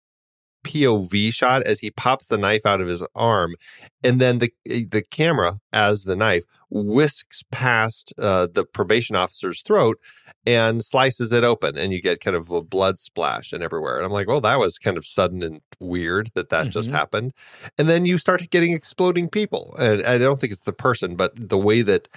[0.67, 3.55] POV shot as he pops the knife out of his arm,
[4.03, 9.97] and then the the camera as the knife whisks past uh, the probation officer's throat
[10.45, 13.95] and slices it open, and you get kind of a blood splash and everywhere.
[13.97, 16.93] And I'm like, well, that was kind of sudden and weird that that just Mhm.
[16.93, 17.33] happened.
[17.77, 21.31] And then you start getting exploding people, and I don't think it's the person, but
[21.49, 22.07] the way that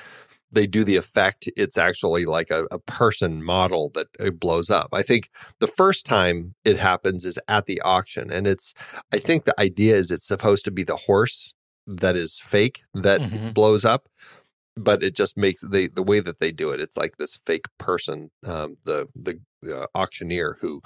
[0.52, 4.88] they do the effect, it's actually like a, a person model that it blows up.
[4.92, 5.30] I think
[5.60, 8.74] the first time it happens is at the auction, and it's
[9.12, 11.54] I think the idea is it's supposed to be the horse
[11.86, 13.54] that is fake that Mhm.
[13.54, 14.08] blows up,
[14.76, 16.80] but it just makes the the way that they do it.
[16.80, 19.40] It's like this fake person, um, the the
[19.74, 20.82] uh, auctioneer who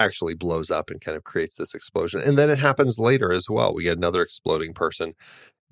[0.00, 3.48] actually blows up and kind of creates this explosion, and then it happens later as
[3.48, 3.74] well.
[3.74, 5.14] We get another exploding person.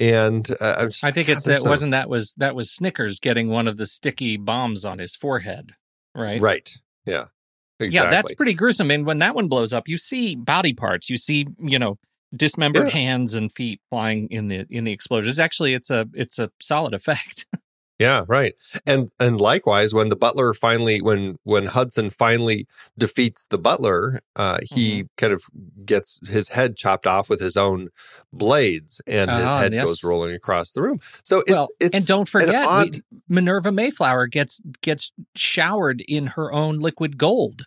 [0.00, 2.70] And uh, I'm just, I think God, it's that some- wasn't that was that was
[2.70, 5.72] Snickers getting one of the sticky bombs on his forehead,
[6.14, 6.40] right?
[6.40, 6.70] Right.
[7.06, 7.26] Yeah.
[7.80, 8.06] Exactly.
[8.06, 8.90] Yeah, that's pretty gruesome.
[8.90, 11.10] And when that one blows up, you see body parts.
[11.10, 11.98] You see, you know,
[12.34, 12.90] dismembered Yeah.
[12.90, 15.38] hands and feet flying in the in the explosions.
[15.38, 17.46] Actually, it's a it's a solid effect.
[18.04, 18.54] Yeah, right.
[18.86, 22.66] And and likewise, when the butler finally, when when Hudson finally
[22.98, 25.06] defeats the butler, uh, he Mm-hmm.
[25.16, 25.42] kind of
[25.86, 27.88] gets his head chopped off with his own
[28.32, 29.86] blades, and his Ah, head yes.
[29.86, 31.00] goes rolling across the room.
[31.22, 36.00] So it's well, it's and don't an forget, odd- we- Minerva Mayflower gets gets showered
[36.02, 37.64] in her own liquid gold.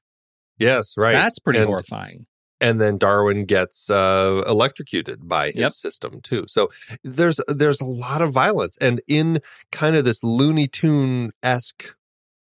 [0.59, 1.13] yes, right.
[1.13, 2.25] That's pretty and, horrifying.
[2.62, 5.72] And then Darwin gets uh, electrocuted by his Yep.
[5.72, 6.45] system too.
[6.47, 6.70] So
[7.03, 9.41] there's there's a lot of violence, and in
[9.72, 11.95] kind of this Looney Tune esque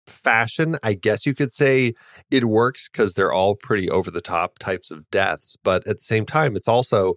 [0.09, 1.93] fashion, I guess you could say
[2.31, 5.57] it works because they're all pretty over the top types of deaths.
[5.63, 7.15] But at the same time, it's also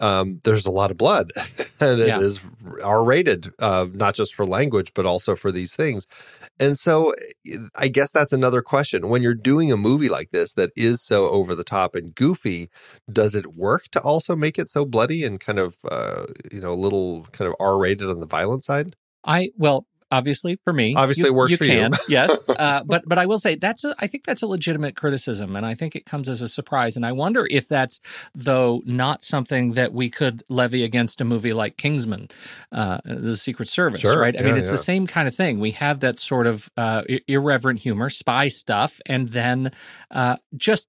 [0.00, 1.30] um, there's a lot of blood,
[1.80, 2.20] and it Yeah.
[2.20, 2.40] is
[2.82, 6.06] R rated, uh, not just for language but also for these things.
[6.60, 7.12] And so
[7.76, 9.08] I guess that's another question.
[9.08, 12.68] When you're doing a movie like this that is so over the top and goofy,
[13.12, 16.72] does it work to also make it so bloody and kind of uh, you know
[16.72, 18.96] a little kind of R rated on the violent side?
[19.24, 21.88] I well, obviously for me, Obviously it works you for you.
[22.08, 22.40] yes.
[22.48, 25.66] Uh, but but I will say that's a, I think that's a legitimate criticism, and
[25.66, 26.96] I think it comes as a surprise.
[26.96, 28.00] And I wonder if that's
[28.34, 32.28] though not something that we could levy against a movie like Kingsman,
[32.72, 34.20] uh, the Secret Service, Sure.
[34.20, 34.38] right?
[34.38, 34.72] I mean, it's yeah.
[34.72, 35.60] the same kind of thing.
[35.60, 39.72] We have that sort of uh, irreverent humor, spy stuff, and then
[40.10, 40.88] uh, just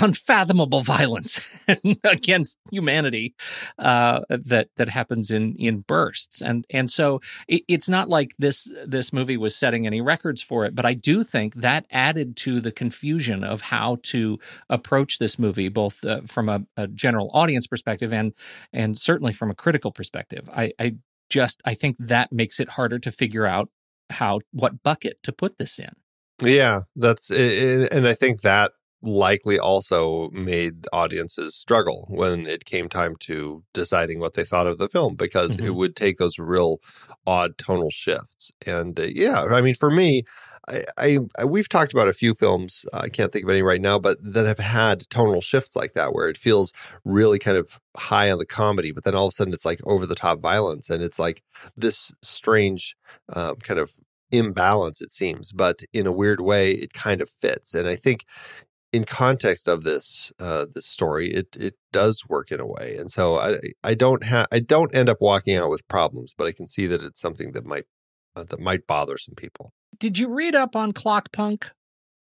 [0.00, 1.40] unfathomable violence
[2.04, 3.34] against humanity
[3.78, 6.42] uh, that that happens in in bursts.
[6.42, 10.64] And and so it, it's not like this this movie was setting any records for
[10.64, 14.38] it but I do think that added to the confusion of how to
[14.68, 18.32] approach this movie both uh, from a, a general audience perspective and
[18.72, 20.48] and certainly from a critical perspective.
[20.54, 20.96] I, I
[21.28, 23.68] just I think that makes it harder to figure out
[24.10, 25.94] how what bucket to put this in.
[26.42, 28.72] Yeah, that's and I think that
[29.06, 34.78] likely also made audiences struggle when it came time to deciding what they thought of
[34.78, 35.74] the film because it Mhm.
[35.76, 36.80] would take those real
[37.26, 38.52] odd tonal shifts.
[38.66, 40.24] And uh, yeah, I mean, for me,
[40.68, 42.84] I, I, I we've talked about a few films.
[42.92, 46.12] I can't think of any right now, but that have had tonal shifts like that,
[46.12, 46.72] where it feels
[47.04, 49.80] really kind of high on the comedy, but then all of a sudden it's like
[49.84, 51.42] over the top violence, and it's like
[51.76, 52.96] this strange
[53.32, 53.92] uh, kind of
[54.32, 55.00] imbalance.
[55.00, 57.72] It seems, but in a weird way, it kind of fits.
[57.74, 58.24] And I think
[58.92, 62.96] in context of this uh, this story, it it does work in a way.
[62.98, 66.46] And so I I don't have I don't end up walking out with problems, but
[66.46, 67.84] I can see that it's something that might
[68.34, 69.72] uh, that might bother some people.
[69.98, 71.70] did you read up on clock punk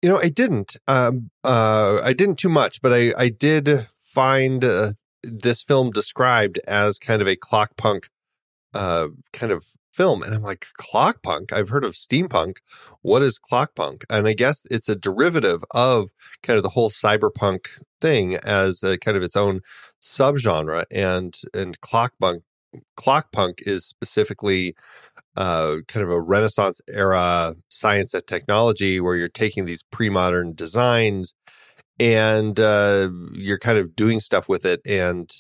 [0.03, 0.77] You know, I didn't.
[0.87, 4.93] Um, uh, I didn't too much, but I I did find uh,
[5.23, 8.09] this film described as kind of a clock punk
[8.75, 10.23] uh, kind of film.
[10.23, 11.53] And I'm like, clock punk?
[11.53, 12.57] I've heard of steampunk.
[13.03, 14.05] What is clock punk?
[14.11, 16.11] And I guess it's a derivative of
[16.43, 17.67] kind of the whole cyberpunk
[18.01, 19.61] thing as a kind of its own
[20.03, 20.85] subgenre.
[20.93, 22.13] And and clock
[23.33, 24.75] punk is specifically
[25.37, 31.35] uh, kind of a Renaissance era science and technology where you're taking these pre-modern designs
[32.01, 35.31] and uh, you're kind of doing stuff with it and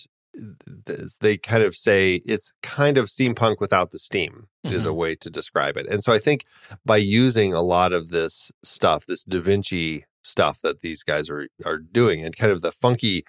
[1.20, 4.74] they kind of say it's kind of steampunk without the steam mm-hmm.
[4.74, 5.86] is a way to describe it.
[5.88, 6.44] And so I think
[6.84, 11.48] by using a lot of this stuff, this Da Vinci stuff that these guys are
[11.64, 13.24] are doing and kind of the funky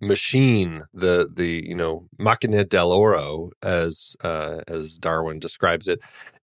[0.00, 6.00] machine, the the you know macchina dell'oro as uh, as Darwin describes it,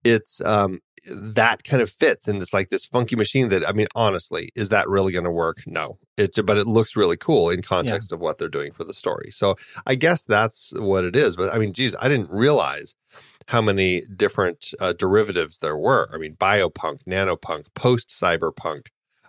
[0.03, 3.87] it's um that kind of fits in this like this funky machine that I mean
[3.95, 7.61] honestly is that really going to work no it but it looks really cool in
[7.61, 8.15] context yeah.
[8.15, 11.53] of what they're doing for the story so I guess that's what it is but
[11.53, 12.95] I mean geez I didn't realize
[13.47, 18.87] how many different uh, derivatives there were I mean biopunk nanopunk post cyberpunk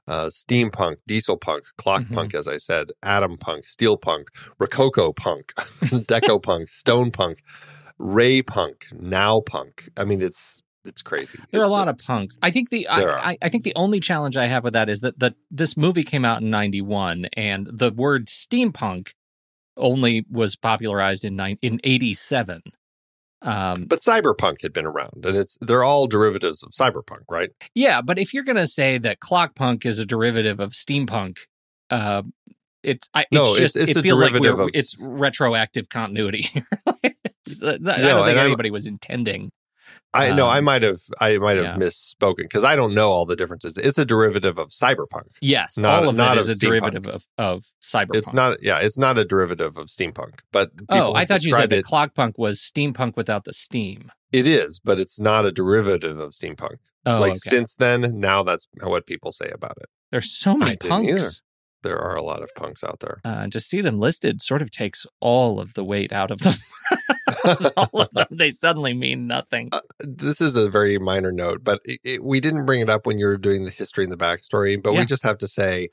[0.08, 2.14] uh, steampunk, diesel punk, clock mm-hmm.
[2.14, 7.38] punk, as I said, atom punk, steel punk, rococo punk, deco punk, stone punk,
[7.98, 9.88] ray punk, now punk.
[9.96, 11.38] I mean, it's it's crazy.
[11.50, 12.36] There it's are a lot of punks.
[12.42, 15.18] I think the I, I, think the only challenge I have with that is that
[15.20, 19.10] that this movie came out in '91, and the word steampunk
[19.76, 22.62] only was popularized in nine, in '87.
[23.42, 27.50] Um, but cyberpunk had been around, and it's they're all derivatives of cyberpunk, right?
[27.74, 31.38] Yeah, but if you're going to say that clockpunk is a derivative of steampunk,
[31.90, 32.22] uh,
[32.82, 34.70] it's I, it's no, just it's, it's it feels like we're, of...
[34.74, 36.48] it's retroactive continuity.
[37.04, 39.50] it's, uh, I don't think anybody I'm, was intending
[40.14, 41.76] I um, know I might have I might have yeah.
[41.76, 43.78] misspoken because I don't know all the differences.
[43.78, 45.28] It's a derivative of cyberpunk.
[45.40, 48.16] Yes, not, all of not it is a derivative of, of cyberpunk.
[48.16, 50.40] It's not yeah, it's not a derivative of steampunk.
[50.52, 54.12] But oh, I thought you said that clockpunk was steampunk without the steam.
[54.32, 56.76] It is, but it's not a derivative of steampunk.
[57.04, 57.38] Oh, like okay.
[57.38, 59.88] since then, now that's what people say about it.
[60.10, 61.42] There's so many punks.
[61.82, 63.20] There are a lot of punks out there.
[63.24, 66.54] Uh, to see them listed sort of takes all of the weight out of them.
[67.76, 69.68] all of them, they suddenly mean nothing.
[69.72, 73.06] Uh, this is a very minor note, but it, it, we didn't bring it up
[73.06, 74.82] when you were doing the history and the backstory.
[74.82, 75.00] But yeah.
[75.00, 75.90] we just have to say,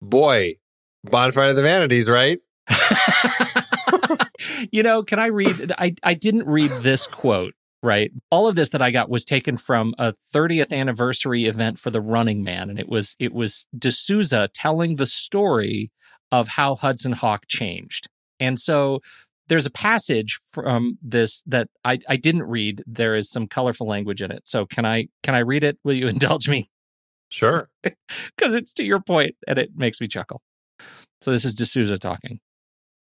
[0.00, 0.56] boy,
[1.04, 2.38] Bonfire of the Vanities, right?
[4.72, 5.72] you know, can I read?
[5.78, 8.12] I, I didn't read this quote, right?
[8.30, 12.00] All of this that I got was taken from a 30th anniversary event for the
[12.00, 15.90] Running Man, and it was it was de Souza telling the story
[16.30, 18.08] of how Hudson Hawk changed.
[18.40, 19.00] And so
[19.48, 22.82] there's a passage from this that I, I didn't read.
[22.86, 24.48] There is some colorful language in it.
[24.48, 25.78] So can I can I read it?
[25.84, 26.68] Will you indulge me?
[27.28, 27.68] Sure.
[28.36, 30.42] Because it's to your point and it makes me chuckle.
[31.20, 32.40] So this is de Souza talking.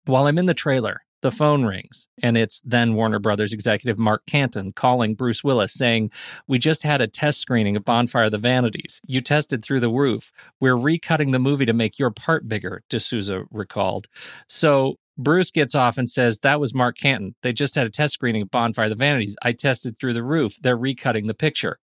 [0.06, 4.26] While I'm in the trailer, the phone rings, and it's then Warner Brothers executive Mark
[4.26, 6.12] Canton calling Bruce Willis saying,
[6.48, 9.02] We just had a test screening of Bonfire of the Vanities.
[9.06, 10.32] You tested through the roof.
[10.60, 14.08] We're recutting the movie to make your part bigger, de Souza recalled.
[14.48, 17.36] So Bruce gets off and says, That was Mark Canton.
[17.44, 19.36] They just had a test screening of Bonfire of the Vanities.
[19.42, 20.58] I tested through the roof.
[20.62, 21.80] They're recutting the picture.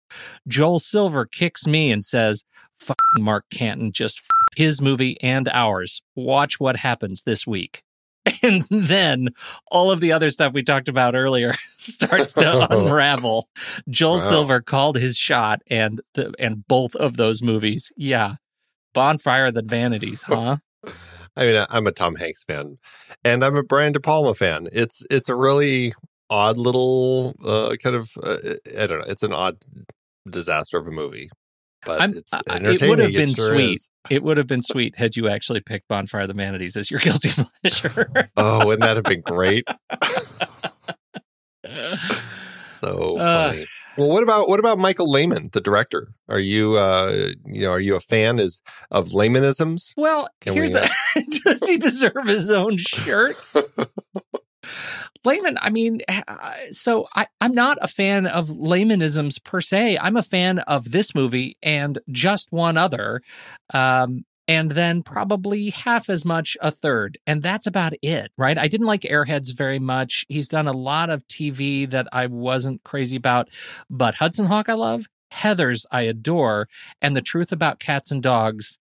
[0.47, 2.45] Joel Silver kicks me and says,
[2.79, 4.21] Fuck Mark Canton, just
[4.55, 6.01] his movie and ours.
[6.15, 7.84] Watch what happens this week.
[8.43, 9.29] And then
[9.71, 13.49] all of the other stuff we talked about earlier starts to unravel.
[13.89, 14.29] Joel wow.
[14.29, 18.35] Silver called his shot, and the, and both of those movies, yeah,
[18.93, 20.57] Bonfire of the Vanities, huh?
[21.35, 22.77] I mean, I'm a Tom Hanks fan,
[23.23, 24.69] and I'm a Brian De Palma fan.
[24.71, 25.93] It's it's a really
[26.29, 28.37] odd little uh, kind of uh,
[28.79, 29.05] I don't know.
[29.07, 29.57] It's an odd
[30.29, 31.29] disaster of a movie,
[31.85, 32.75] but I'm, it's entertaining.
[32.75, 33.75] It would have been sure sweet.
[33.75, 33.89] Is.
[34.09, 36.99] It would have been sweet had you actually picked Bonfire of the Manatees as your
[37.01, 37.29] guilty
[37.61, 38.09] pleasure.
[38.35, 39.65] oh, wouldn't that have been great?
[42.59, 43.61] so uh, funny.
[43.61, 43.65] Uh,
[43.97, 46.09] well, what about what about Michael Lehmann, the director?
[46.27, 48.61] Are you uh you know are you a fan is
[48.91, 49.93] of Lehmannisms?
[49.95, 51.21] Well, Can here's we, the uh...
[51.45, 53.37] does he deserve his own shirt?
[55.25, 56.01] Lehmann, I mean,
[56.71, 59.97] so I, I'm not a fan of Lehmannisms per se.
[59.99, 63.21] I'm a fan of this movie and just one other.
[63.73, 67.17] Um, and then probably half as much a third.
[67.25, 68.57] And that's about it, right?
[68.57, 70.25] I didn't like Airheads very much.
[70.29, 73.49] He's done a lot of TV that I wasn't crazy about,
[73.89, 76.67] but Hudson Hawk I love, Heathers I adore,
[77.01, 78.77] and The Truth About Cats and Dogs.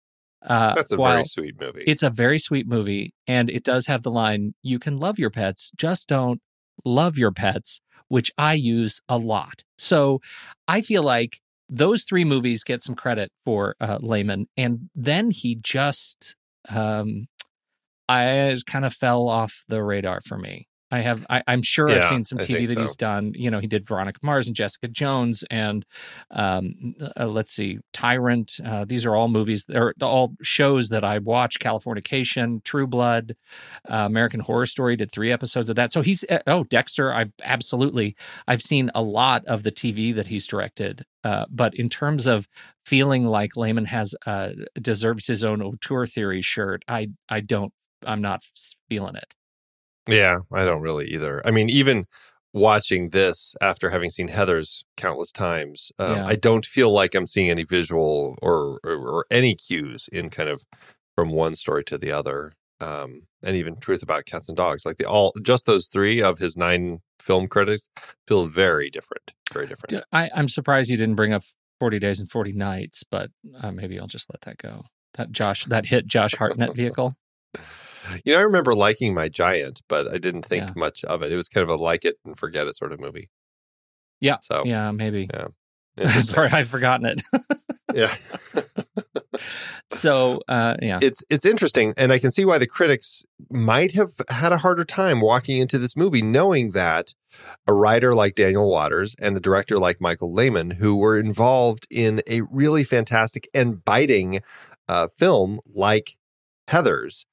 [0.42, 1.84] Uh, that's a very sweet movie.
[1.86, 5.30] It's a very sweet movie, and it does have the line, You can love your
[5.30, 6.40] pets, just don't
[6.84, 9.64] love your pets, which I use a lot.
[9.76, 10.20] So
[10.66, 15.58] I feel like those three movies get some credit for uh, Lehmann, and then he
[15.60, 16.34] just,
[16.68, 17.26] um,
[18.08, 20.66] I kind of fell off the radar for me.
[20.90, 21.24] I have.
[21.30, 22.80] I, am sure I've seen some TV that so.
[22.80, 23.32] he's done.
[23.36, 25.86] You know, he did Veronica Mars and Jessica Jones, and
[26.30, 28.58] um, uh, let's see, Tyrant.
[28.64, 29.66] Uh, these are all movies.
[29.66, 31.60] They're all shows that I watch.
[31.60, 33.36] Californication, True Blood,
[33.88, 34.96] uh, American Horror Story.
[34.96, 35.92] Did three episodes of that.
[35.92, 37.12] So he's uh, oh Dexter.
[37.12, 38.16] I absolutely.
[38.48, 41.04] I've seen a lot of the TV that he's directed.
[41.22, 42.48] Uh, but in terms of
[42.84, 47.72] feeling like Lehmann has uh, deserves his own auteur theory shirt, I I don't.
[48.04, 48.42] I'm not
[48.88, 49.34] feeling it.
[50.08, 51.42] Yeah, I don't really either.
[51.46, 52.06] I mean, even
[52.52, 56.26] watching this after having seen Heathers countless times, um, Yeah.
[56.26, 60.48] I don't feel like I'm seeing any visual or, or or any cues in kind
[60.48, 60.64] of
[61.14, 62.52] from one story to the other.
[62.80, 66.38] Um, and even Truth About Cats and Dogs, like the all just those three of
[66.38, 67.88] his nine film credits
[68.26, 70.02] feel very different, very different.
[70.12, 71.42] I'm surprised you didn't bring up
[71.78, 73.30] 40 Days and 40 Nights, but
[73.60, 74.84] uh, maybe I'll just let that go.
[75.14, 77.14] That Josh, that hit Josh Hartnett vehicle.
[78.24, 80.72] You know, I remember liking My Giant, but I didn't think Yeah.
[80.76, 81.32] much of it.
[81.32, 83.28] It was kind of a like it and forget it sort of movie.
[84.20, 84.38] Yeah.
[84.42, 85.28] So Yeah, maybe.
[85.32, 85.48] yeah.
[86.22, 87.22] Sorry, I've forgotten it.
[87.94, 88.14] yeah.
[89.90, 90.98] so, uh, yeah.
[91.02, 94.84] it's it's interesting and i can see why the critics might have had a harder
[94.84, 97.14] time walking into this movie knowing that
[97.66, 102.22] a writer like daniel waters and a director like michael lehmann who were involved in
[102.28, 104.40] a really fantastic and biting
[104.88, 106.12] uh, film like
[106.68, 107.24] heathers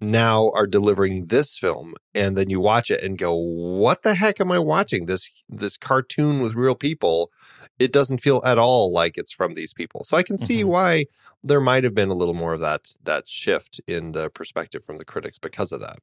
[0.00, 4.40] now are delivering this film and then you watch it and go what the heck
[4.40, 5.06] am i watching?
[5.06, 7.30] This this cartoon with real people
[7.78, 10.04] it doesn't feel at all like it's from these people.
[10.04, 10.66] So i can see Mhm.
[10.66, 11.06] why
[11.42, 14.96] there might have been a little more of that that shift in the perspective from
[14.98, 15.98] the critics because of that.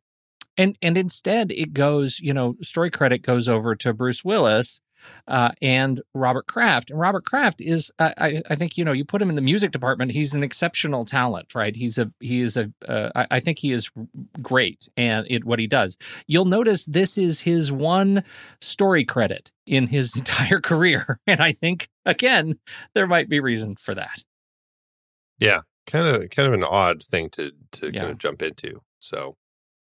[0.58, 4.82] And and instead it goes you know story credit goes over to bruce willis
[5.28, 6.92] uh, and robert kraft.
[6.92, 9.42] And robert kraft is I, I i think you know you put him in the
[9.42, 11.76] music department he's an exceptional talent right?
[11.76, 13.90] He's a he is a uh, I, I think he is
[14.42, 15.98] great and it what he does.
[16.28, 18.24] You'll notice this is his one
[18.60, 21.20] story credit in his entire career.
[21.28, 22.60] And i think again
[22.94, 24.24] there might be reason for that.
[25.40, 28.02] Yeah kind of kind of an odd thing to to Yeah.
[28.02, 28.82] kind of jump into.
[29.00, 29.36] So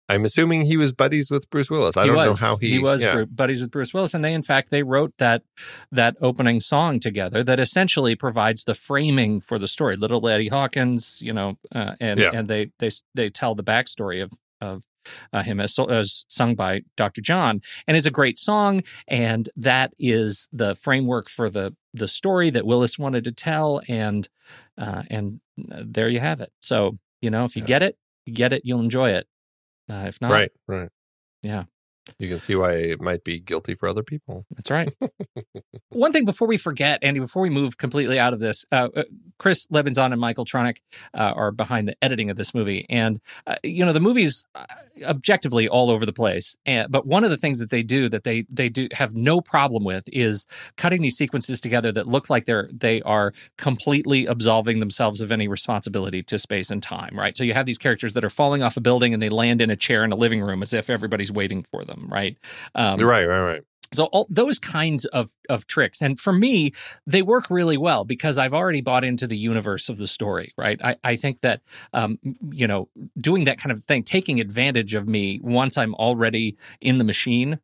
[0.08, 2.40] i'm assuming he was buddies with bruce willis i He don't was.
[2.40, 3.24] know how he was yeah.
[3.30, 5.42] Buddies with Bruce Willis, and they in fact they wrote that
[5.90, 9.96] that opening song together that essentially provides the framing for the story.
[9.96, 12.30] Little Eddie Hawkins, you know, uh, and Yeah.
[12.34, 14.84] and they they they tell the backstory of of
[15.32, 17.20] uh, him as, as sung by Dr.
[17.20, 22.50] John, and it's a great song, and that is the framework for the the story
[22.50, 24.28] that Willis wanted to tell, and
[24.78, 25.40] uh, and
[25.72, 26.50] uh, there you have it.
[26.60, 27.66] So you know, if you Yeah.
[27.74, 27.96] get it,
[28.26, 29.26] you get it, you'll enjoy it.
[29.90, 30.88] Uh, if not, right right
[31.42, 31.64] Yeah.
[32.18, 34.92] You can see why it might be guilty for other people That's right.
[35.90, 39.04] One thing before we forget, Andy, before we move completely out of this, uh, uh,
[39.38, 40.78] Chris Lebenzon and Michael Tronick
[41.12, 44.64] uh, are behind the editing of this movie, and uh, you know the movie's uh,
[45.04, 46.56] objectively all over the place.
[46.64, 49.40] And, but one of the things that they do that they they do have no
[49.40, 50.46] problem with is
[50.76, 55.48] cutting these sequences together that look like they're they are completely absolving themselves of any
[55.48, 57.18] responsibility to space and time.
[57.18, 57.36] Right.
[57.36, 59.70] So you have these characters that are falling off a building and they land in
[59.70, 61.91] a chair in a living room as if everybody's waiting for them.
[62.08, 62.36] Right.
[62.74, 63.62] Um, right right right
[63.92, 66.72] so all those kinds of of tricks, and for me,
[67.06, 70.52] they work really well because I've already bought into the universe of the story.
[70.56, 70.82] Right?
[70.82, 71.60] I, I think that
[71.92, 72.18] um,
[72.50, 72.88] you know
[73.18, 77.60] doing that kind of thing, taking advantage of me once I'm already in the machine,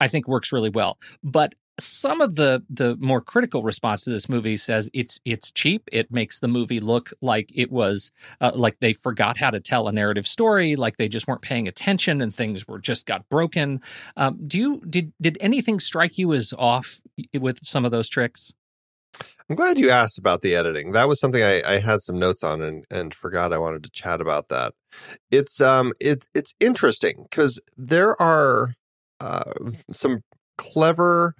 [0.00, 0.98] I think works really well.
[1.22, 5.88] But some of the the more critical response to this movie says it's it's cheap.
[5.92, 8.10] It makes the movie look like it was
[8.40, 11.68] uh, like they forgot how to tell a narrative story, like they just weren't paying
[11.68, 13.80] attention and things were just got broken.
[14.16, 17.00] Um, do you did did anything strike you as off
[17.34, 18.52] with some of those tricks?
[19.50, 20.92] I'm glad you asked about the editing.
[20.92, 23.90] That was something I, I had some notes on and, and forgot I wanted to
[23.90, 24.74] chat about that.
[25.30, 28.74] It's um it it's interesting because there are
[29.20, 29.52] uh,
[29.90, 30.20] some
[30.56, 31.34] clever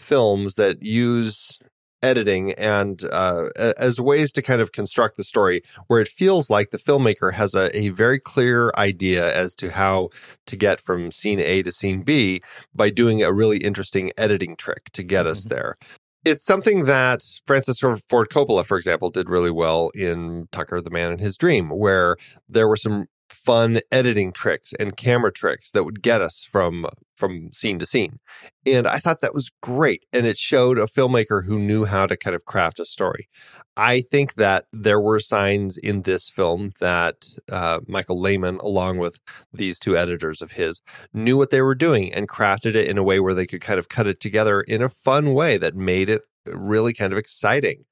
[0.00, 1.58] films that use
[2.02, 3.44] editing and uh,
[3.78, 7.54] as ways to kind of construct the story where it feels like the filmmaker has
[7.54, 10.08] a, a very clear idea as to how
[10.46, 12.40] to get from scene A to scene B
[12.74, 15.48] by doing a really interesting editing trick to get us Mhm.
[15.50, 15.76] there.
[16.24, 21.12] It's something that Francis Ford Coppola, for example, did really well in Tucker, the Man
[21.12, 22.16] in His Dream, where
[22.48, 27.52] there were some fun editing tricks and camera tricks that would get us from from
[27.52, 28.18] scene to scene.
[28.66, 30.06] And I thought that was great.
[30.10, 33.28] And it showed a filmmaker who knew how to kind of craft a story.
[33.76, 39.20] I think that there were signs in this film that uh, Michael Lehmann, along with
[39.52, 40.80] these two editors of his,
[41.12, 43.78] knew what they were doing and crafted it in a way where they could kind
[43.78, 47.82] of cut it together in a fun way that made it really kind of exciting.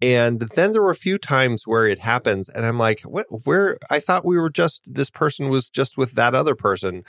[0.00, 3.26] And then there were a few times where it happens, and I'm like, what?
[3.46, 3.78] Where?
[3.90, 7.04] I thought we were just, this person was just with that other person.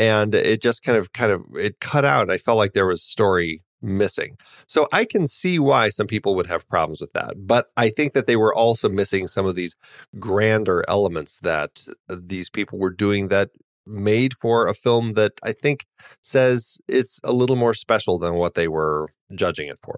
[0.00, 2.30] and it just kind of kind of it cut out.
[2.30, 4.36] I felt like there was story missing.
[4.66, 7.46] So I can see why some people would have problems with that.
[7.46, 9.74] But I think that they were also missing some of these
[10.18, 13.50] grander elements that these people were doing that
[13.90, 15.86] made for a film that I think
[16.22, 19.96] says it's a little more special than what they were judging it for.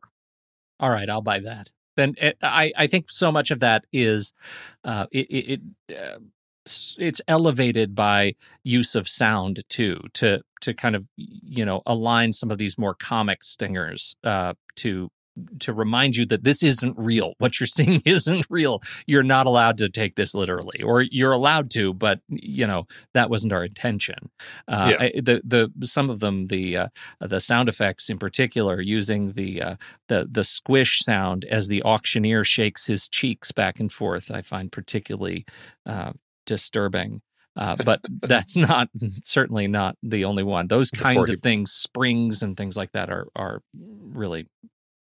[0.80, 1.70] All right, I'll buy that.
[1.96, 4.32] Then it, I I think so much of that is
[4.84, 5.60] uh, it it.
[5.96, 6.18] Uh,
[6.96, 12.50] it's elevated by use of sound too to to kind of you know align some
[12.52, 15.10] of these more comic stingers uh, to
[15.60, 17.34] to remind you that this isn't real.
[17.38, 18.80] What you're seeing isn't real.
[19.06, 23.30] You're not allowed to take this literally, or you're allowed to, but you know that
[23.30, 24.30] wasn't our intention.
[24.68, 24.96] Uh, Yeah.
[25.00, 26.88] I, the the some of them the uh,
[27.20, 29.76] the sound effects in particular using the uh,
[30.08, 34.30] the the squish sound as the auctioneer shakes his cheeks back and forth.
[34.30, 35.44] I find particularly
[35.86, 36.12] uh,
[36.46, 37.22] disturbing.
[37.54, 38.88] Uh, but that's not
[39.24, 40.68] certainly not the only one.
[40.68, 44.46] Those kinds of things, springs and things like that, are are really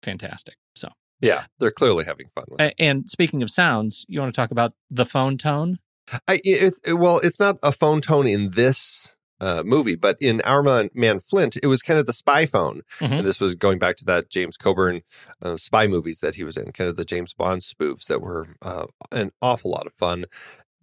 [0.06, 0.56] fantastic.
[0.76, 0.88] So,
[1.20, 2.76] Yeah, they're clearly having fun with it.
[2.80, 5.80] and speaking of sounds, you want to talk about the phone tone?
[6.28, 10.62] I, it's well, it's not a phone tone in this uh, movie, but in Our
[10.64, 12.82] Man, Man Flint, it was kind of the spy phone.
[13.00, 13.12] Mhm.
[13.20, 15.02] And this was going back to that James Coburn
[15.42, 18.48] uh, spy movies that he was in, kind of the James Bond spoofs that were
[18.62, 20.26] uh, an awful lot of fun.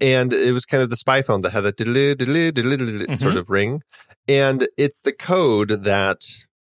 [0.01, 3.07] And it was kind of the spy phone that had that diddly, diddly, diddly, diddly
[3.07, 3.19] Mhm.
[3.19, 3.83] sort of ring.
[4.29, 6.21] And it's the code that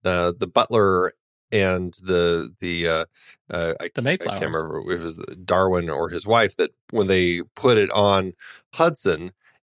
[0.05, 1.11] uh, the butler
[1.51, 3.05] and the the uh,
[3.49, 4.35] uh, I, The Mayflower.
[4.35, 7.91] I can't remember if it was Darwin or his wife that when they put it
[7.91, 8.33] on
[8.73, 9.31] Hudson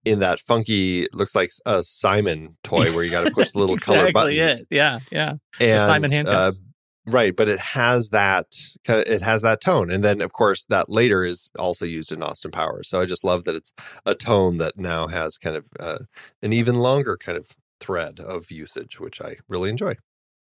[0.04, 3.76] in that funky looks like a Simon toy where you got to push the little
[3.76, 4.66] color buttons it.
[4.70, 5.34] Yeah, yeah.
[5.60, 6.50] and Simon uh,
[7.08, 8.46] right but it has that
[8.86, 12.50] it has that tone and then of course that later is also used in austin
[12.50, 13.72] powers so i just love that it's
[14.04, 15.98] a tone that now has kind of uh,
[16.42, 19.94] an even longer kind of thread of usage which i really enjoy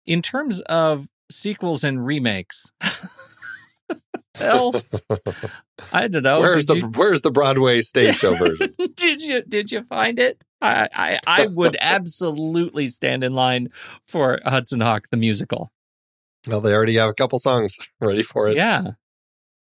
[0.09, 2.73] In terms of sequels and remakes,
[4.41, 4.75] well,
[5.93, 6.41] I don't know.
[6.41, 10.43] where's the you- where's the broadway stage show version did you did you find it?
[10.61, 13.69] I, I I would absolutely stand in line
[14.07, 15.71] for Hudson Hawk the musical.
[16.47, 18.93] well they already have a couple songs ready for it Yeah.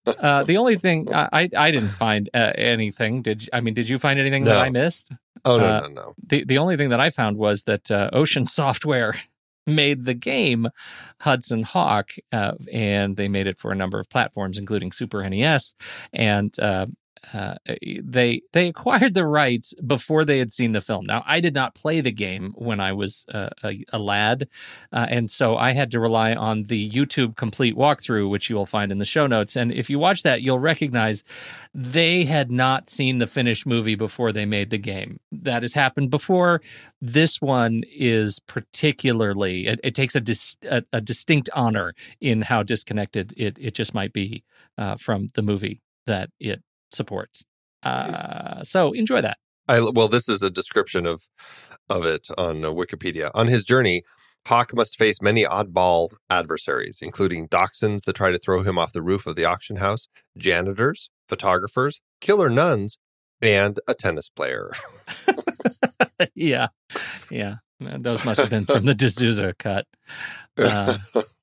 [0.06, 3.24] Uh, the only thing I I, I didn't find uh, anything.
[3.24, 3.74] Did you, I mean?
[3.74, 5.12] Did you find anything that I missed?
[5.46, 8.10] oh no uh, no no the the only thing that I found was that uh,
[8.14, 9.16] Ocean Software
[9.66, 10.68] made the game
[11.22, 15.74] Hudson Hawk, uh, and they made it for a number of platforms, including Super NES,
[16.14, 16.88] and uh,
[17.34, 17.56] uh,
[18.04, 21.06] they they acquired the rights before they had seen the film.
[21.06, 24.48] Now, I did not play the game when I was uh, a, a lad,
[24.92, 28.66] uh, and so I had to rely on the YouTube complete walkthrough, which you will
[28.66, 29.56] find in the show notes.
[29.56, 31.24] And if you watch that, you'll recognize
[31.74, 35.20] they had not seen the finished movie before they made the game.
[35.32, 36.62] That has happened before.
[37.02, 42.64] This one is particularly it, it takes a, dis, a a distinct honor in how
[42.64, 44.44] disconnected it it just might be
[44.78, 46.62] uh, from the movie that it
[46.92, 47.44] supports.
[47.84, 49.38] Uh, so enjoy that.
[49.68, 51.24] I well, this is a description of
[51.90, 53.32] of it on uh, Wikipedia.
[53.34, 54.04] On his journey,
[54.48, 59.02] Hawk must face many oddball adversaries, including dachshunds that try to throw him off the
[59.02, 60.08] roof of the auction house,
[60.38, 62.98] janitors, photographers, killer nuns,
[63.42, 64.72] and a tennis player.
[66.36, 66.68] yeah,
[67.30, 67.56] yeah.
[67.80, 69.86] Those must have been from the de Souza cut.
[70.58, 70.98] Uh,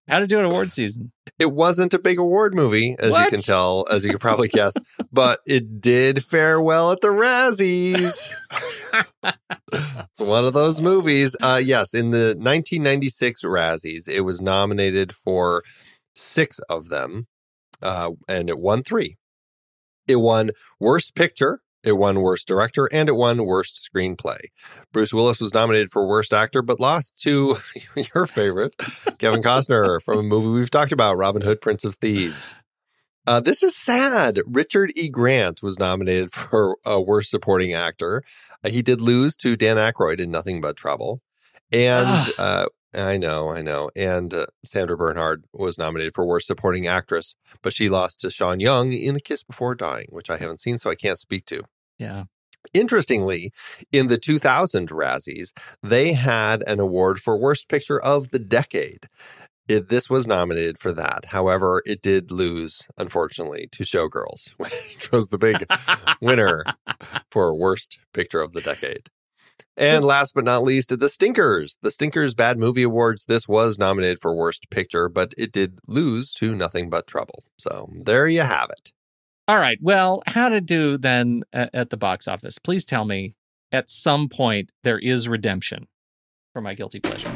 [0.08, 1.12] how to do an award season?
[1.38, 4.74] it wasn't a big award movie, as you can tell, as you can probably guess,
[5.12, 8.30] but it did fare well at the Razzies.
[9.72, 11.36] it's one of those movies.
[11.42, 15.64] Uh, yes, in the 1996 Razzies, it was nominated for
[16.14, 17.26] six of them,
[17.82, 19.16] uh, and it won three.
[20.06, 24.38] It won Worst Picture, it won Worst Director, and it won Worst Screenplay.
[24.92, 27.56] Bruce Willis was nominated for Worst Actor, but lost to
[28.14, 28.74] your favorite,
[29.18, 32.54] Kevin Costner, from a movie we've talked about, Robin Hood, Prince of Thieves.
[33.26, 34.40] Uh, this is sad.
[34.46, 35.08] Richard E.
[35.08, 38.24] Grant was nominated for uh, Worst Supporting Actor.
[38.64, 41.20] Uh, he did lose to Dan Aykroyd in Nothing But Trouble.
[41.72, 42.28] And
[42.94, 43.90] I know, I know.
[43.96, 48.60] And uh, Sandra Bernhard was nominated for Worst Supporting Actress, but she lost to Sean
[48.60, 51.62] Young in A Kiss Before Dying, which I haven't seen, so I can't speak to.
[51.98, 52.24] Yeah.
[52.74, 53.52] Interestingly,
[53.90, 55.52] in the 2000 Razzies,
[55.82, 59.08] they had an award for Worst Picture of the Decade.
[59.68, 61.26] It, this was nominated for that.
[61.26, 65.66] However, it did lose, unfortunately, to Showgirls, which was the big
[66.20, 66.62] winner
[67.30, 69.08] for Worst Picture of the Decade.
[69.76, 71.78] And last but not least, the Stinkers.
[71.82, 73.24] The Stinkers Bad Movie Awards.
[73.24, 77.44] This was nominated for Worst Picture, but it did lose to Nothing But Trouble.
[77.58, 78.92] So there you have it.
[79.48, 79.78] All right.
[79.80, 82.58] Well, how to do then uh, at the box office?
[82.58, 83.34] Please tell me
[83.72, 85.88] at some point there is redemption
[86.52, 87.30] for my guilty pleasure.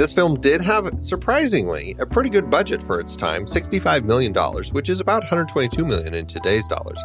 [0.00, 4.32] This film did have, surprisingly, a pretty good budget for its time $65 million,
[4.72, 6.98] which is about 122 million in today's dollars.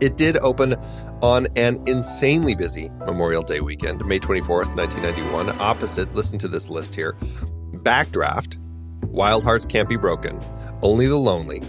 [0.00, 0.76] It did open
[1.20, 6.94] on an insanely busy Memorial Day weekend, May 24th, 1991, opposite, listen to this list
[6.94, 7.16] here
[7.78, 8.56] Backdraft,
[9.06, 10.38] Wild Hearts Can't Be Broken,
[10.82, 11.60] Only the Lonely,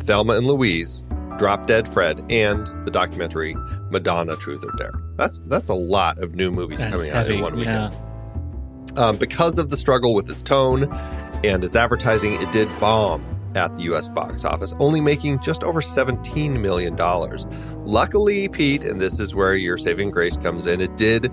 [0.00, 1.04] Thelma and Louise,
[1.38, 3.56] Drop Dead Fred, and the documentary
[3.88, 4.92] Madonna Truth or Dare.
[5.16, 7.94] That's that's a lot of new movies That coming out in one weekend.
[7.94, 8.09] yeah.
[8.96, 10.84] Um, because of the struggle with its tone
[11.44, 15.80] and its advertising, it did bomb at the US box office, only making just over
[15.80, 16.96] $17 million.
[17.86, 21.32] Luckily, Pete, and this is where your saving grace comes in, it did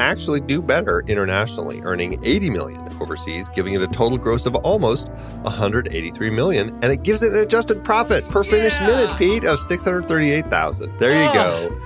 [0.00, 5.08] actually do better internationally, earning 80 million overseas, giving it a total gross of almost
[5.42, 8.86] 183 million, and it gives it an adjusted profit per finished Yeah.
[8.86, 10.92] minute, Pete, of 638,000.
[10.98, 11.34] There you Oh.
[11.34, 11.78] go.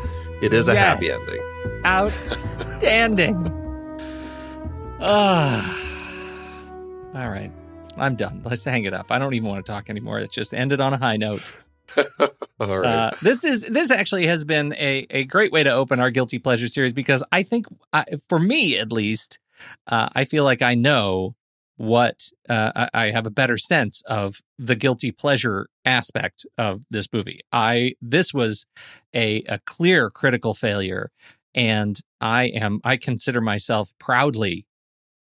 [0.42, 1.42] It is a happy ending.
[1.86, 3.58] Outstanding.
[5.04, 5.78] Ah.
[7.14, 7.50] All right.
[7.96, 8.40] I'm done.
[8.44, 9.10] Let's hang it up.
[9.10, 10.20] I don't even want to talk anymore.
[10.20, 11.42] Let's just end it on a high note.
[12.60, 12.86] All right.
[12.86, 16.38] Uh, this is this actually has been a, a great way to open our guilty
[16.38, 19.40] pleasure series because I think I, for me at least,
[19.88, 21.34] uh, I feel like I know
[21.76, 27.08] what uh, I I have a better sense of the guilty pleasure aspect of this
[27.12, 27.40] movie.
[27.52, 28.66] I this was
[29.14, 31.10] a a clear critical failure,
[31.56, 34.64] and I am I consider myself proudly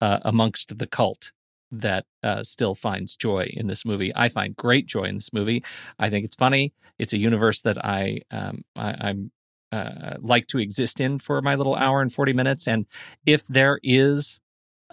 [0.01, 1.31] uh, amongst the cult
[1.71, 4.11] that uh, still finds joy in this movie.
[4.15, 5.63] I find great joy in this movie.
[5.99, 6.73] I think it's funny.
[6.97, 9.31] It's a universe that I um, I, I'm
[9.71, 12.67] uh, like to exist in for my little hour and forty minutes.
[12.67, 12.85] And
[13.25, 14.39] if there is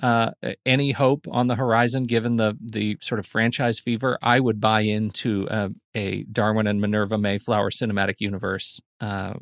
[0.03, 0.33] uh,
[0.67, 4.81] any hope on the horizon, given the the sort of franchise fever, I would buy
[4.81, 9.35] into uh, a Darwin and Minerva Mayflower cinematic universe uh,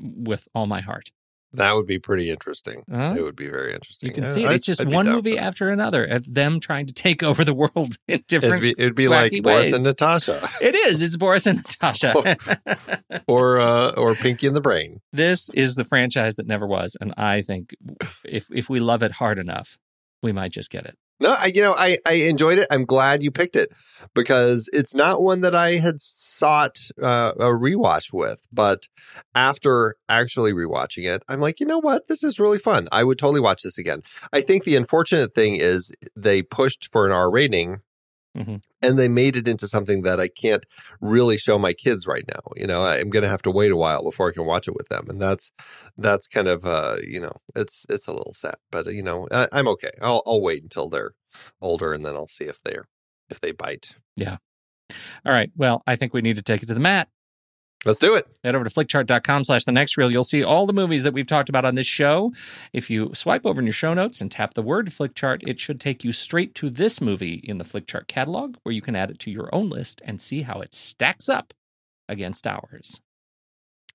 [0.00, 1.10] with all my heart.
[1.52, 2.84] That would be pretty interesting.
[2.90, 3.14] Huh?
[3.16, 4.08] It would be very interesting.
[4.08, 4.52] You can Yeah, see it.
[4.52, 7.44] It's just I'd be one down movie after another of them trying to take over
[7.44, 8.62] the world in different.
[8.62, 11.02] It'd be, it'd be like wacky Boris and Natasha, It is.
[11.02, 12.36] It's Boris and Natasha.
[13.26, 15.00] or uh, or Pinky and the Brain.
[15.12, 17.74] this is the franchise that never was, and I think
[18.24, 19.76] if if we love it hard enough,
[20.22, 20.96] we might just get it.
[21.20, 22.66] No, I you know I I enjoyed it.
[22.70, 23.70] I'm glad you picked it
[24.14, 28.88] because it's not one that I had sought uh, a rewatch with, but
[29.34, 32.88] after actually rewatching it, I'm like, you know what, this is really fun.
[32.90, 34.02] I would totally watch this again.
[34.32, 37.80] I think the unfortunate thing is they pushed for an R rating.
[38.36, 38.62] Mhm.
[38.80, 40.64] And they made it into something that I can't
[41.00, 42.40] really show my kids right now.
[42.56, 44.74] You know, I'm going to have to wait a while before I can watch it
[44.76, 45.50] with them, and that's
[45.98, 49.26] that's kind of uh, you know, it's it's a little sad, but uh, you know,
[49.32, 49.90] I, I'm okay.
[50.00, 51.12] I'll I'll wait until they're
[51.60, 52.86] older, and then I'll see if they're
[53.30, 53.94] if they bite.
[54.16, 54.36] Yeah.
[55.26, 55.50] All right.
[55.56, 57.08] Well, I think we need to take it to the mat.
[57.86, 58.26] Let's do it.
[58.44, 60.10] Head over to flickchart.com slash the next reel.
[60.10, 62.32] You'll see all the movies that we've talked about on this show.
[62.74, 65.80] If you swipe over in your show notes and tap the word flickchart, it should
[65.80, 69.18] take you straight to this movie in the flickchart catalog where you can add it
[69.20, 71.54] to your own list and see how it stacks up
[72.06, 73.00] against ours.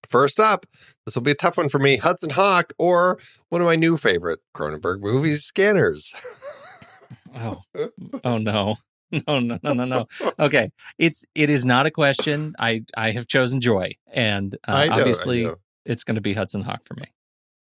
[0.10, 0.66] First up,
[1.06, 1.98] this will be a tough one for me.
[1.98, 6.16] Hudson Hawk or one of my new favorite Cronenberg movies, Scanners.
[7.36, 7.62] Oh,
[8.24, 8.76] oh no.
[9.27, 10.07] No, no, no, no, no.
[10.40, 10.72] Okay.
[10.98, 12.53] It's it is not a question.
[12.60, 13.94] I I have chosen joy.
[14.11, 15.49] And uh, I know, I obviously
[15.86, 17.06] it's gonna be Hudson Hawk for me.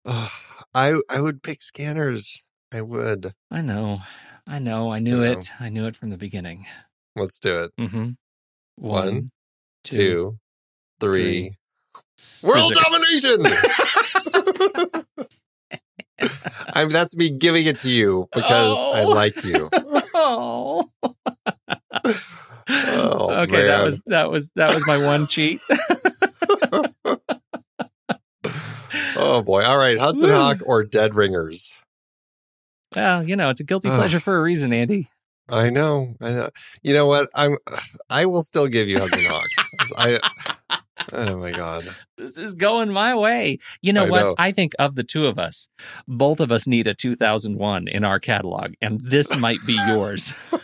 [0.06, 0.32] Ugh,
[0.74, 2.44] I I would pick Scanners.
[2.72, 3.34] I would.
[3.50, 4.00] I know.
[4.48, 4.92] I know.
[4.92, 5.38] I knew I it.
[5.38, 5.66] know.
[5.66, 6.68] I knew it from the beginning.
[7.16, 7.72] Let's do it.
[7.80, 8.12] Mm-hmm.
[8.78, 9.32] One,
[9.84, 10.38] two, Two,
[11.02, 11.56] three.
[12.44, 13.46] World domination.
[16.74, 19.10] I mean, that's me giving it to you because I Oh.
[19.10, 19.70] like you.
[20.22, 20.90] Oh.
[22.74, 25.60] Oh, okay, that was that was that was my one cheat.
[29.24, 29.64] Oh boy!
[29.64, 30.36] All right, Hudson Woo.
[30.36, 31.76] Hawk or Dead Ringers.
[32.96, 35.10] well, you know, it's a guilty pleasure for a reason, Andy.
[35.48, 36.16] I know.
[36.22, 36.50] I know.
[36.82, 37.30] You know what?
[37.36, 37.58] I'm.
[38.10, 39.48] I will still give you Hudson Hawk.
[39.98, 40.20] I.
[41.14, 41.88] Oh my god.
[42.18, 43.58] This is going my way.
[43.82, 44.20] You know I what?
[44.22, 44.36] know.
[44.38, 45.70] I think of the two of us,
[46.08, 50.34] both of us need a 2001 in our catalog, and this might be yours.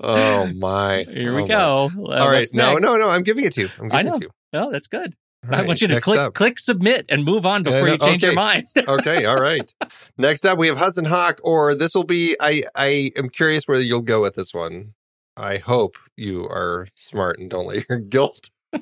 [0.00, 1.04] Oh my.
[1.08, 1.48] Here Oh, we my.
[1.48, 1.90] go.
[1.98, 2.46] Uh, all right.
[2.54, 3.08] No, no, no.
[3.08, 3.68] I'm giving it to you.
[3.80, 4.14] I'm I know.
[4.14, 4.30] it to you.
[4.52, 5.14] Oh, that's good.
[5.50, 6.34] All I want you to click up.
[6.34, 8.64] click submit and move on before you change your mind.
[8.88, 9.72] okay, all right.
[10.16, 12.36] Next up, we have Hudson Hawk, or this will be.
[12.40, 14.94] I I am curious where you'll go with this one.
[15.38, 18.50] I hope you are smart and don't let your guilt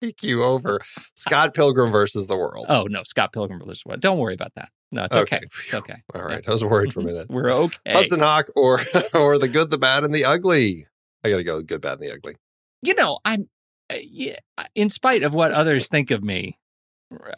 [0.00, 0.80] take you over.
[1.14, 2.66] Scott Pilgrim versus the World.
[2.68, 4.00] oh no, Scott Pilgrim versus what?
[4.00, 4.70] Don't worry about that.
[4.90, 5.36] No, it's okay.
[5.36, 5.46] Okay.
[5.46, 5.96] It's okay.
[6.14, 7.28] All right, I was worried for a minute.
[7.28, 7.92] We're okay.
[7.92, 8.80] Hudson Hawk, or
[9.12, 10.86] or the good, the bad, and the ugly.
[11.22, 12.36] I got to go Good, Bad, and the Ugly.
[12.82, 13.48] You know, I'm,
[13.90, 14.36] uh, yeah,
[14.74, 16.58] in spite of what others think of me,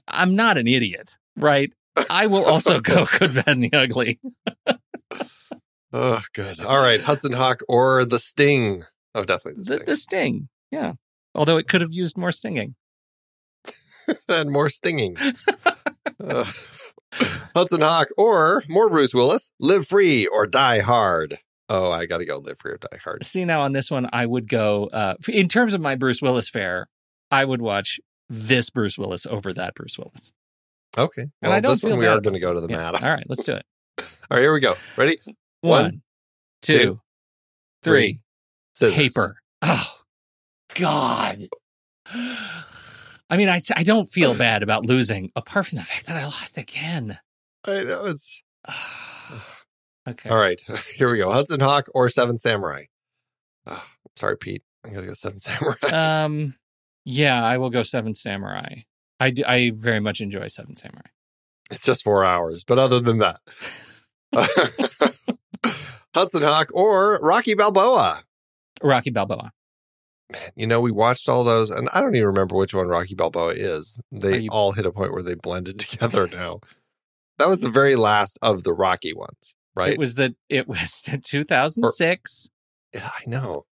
[0.09, 1.73] I'm not an idiot, right?
[2.11, 4.19] I will also go Good, Bad, and the Ugly.
[5.93, 6.61] Oh, good.
[6.61, 8.85] All right, Hudson Hawk or The Sting.
[9.15, 9.87] Oh, definitely The The, Sting.
[9.87, 10.93] the sting, yeah.
[11.35, 12.75] Although it could have used more singing.
[14.29, 15.17] and more stinging.
[16.19, 16.47] Uh,
[17.55, 19.51] Hudson Hawk or more Bruce Willis.
[19.61, 21.39] Live free or die hard.
[21.69, 23.23] Oh, I got to go live free or die hard.
[23.25, 26.49] See, now on this one, I would go, uh, in terms of my Bruce Willis
[26.49, 26.87] fare,
[27.31, 28.01] I would watch
[28.31, 30.33] this Bruce Willis over that Bruce Willis.
[30.97, 31.23] Okay.
[31.23, 32.69] And Well, I don't this one feel we bad are going to go to the
[32.69, 32.77] Yeah.
[32.93, 33.03] mat.
[33.03, 33.67] All right, let's do it.
[33.99, 34.75] All right, here we go.
[34.97, 35.19] Ready?
[35.61, 36.03] One,
[36.63, 37.01] two, two,
[37.83, 38.21] three.
[38.75, 38.97] Scissors.
[38.97, 39.37] Paper.
[39.63, 39.87] Oh,
[40.75, 41.49] God.
[42.09, 46.25] I mean, I, I don't feel bad about losing, apart from the fact that I
[46.25, 47.19] lost again.
[47.67, 48.43] I know it's.
[50.09, 50.29] okay.
[50.29, 50.61] All right,
[50.97, 51.33] here we go.
[51.33, 52.85] Hudson Hawk or Seven Samurai.
[53.67, 53.85] Oh,
[54.17, 54.63] sorry, Pete.
[54.85, 55.89] I got to go Seven Samurai.
[55.91, 56.55] Um,
[57.05, 58.83] yeah, I will go Seven Samurai.
[59.19, 61.09] I do, I very much enjoy Seven Samurai.
[61.71, 63.41] It's just four hours, but other than that,
[66.17, 68.25] Hudson Hawk or Rocky Balboa.
[68.83, 69.53] Rocky Balboa.
[70.33, 73.15] Man, you know, we watched all those, and I don't even remember which one Rocky
[73.15, 74.01] Balboa is.
[74.11, 76.61] They you- all hit a point where they blended together now.
[77.39, 79.93] That was the very last of the Rocky ones, right?
[79.93, 82.49] It was the it was the 2006.
[82.95, 83.67] yeah, I know.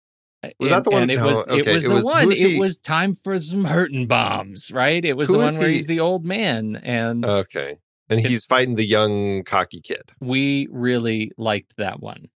[0.59, 2.33] Was that the one- And it no, was it was it the was- one.
[2.33, 5.05] It was time for some hurting bombs, right?
[5.05, 7.79] It was Who the one where he's the old man, and Okay.
[8.19, 10.13] And he's fighting the young cocky kid.
[10.21, 12.27] we really liked that one.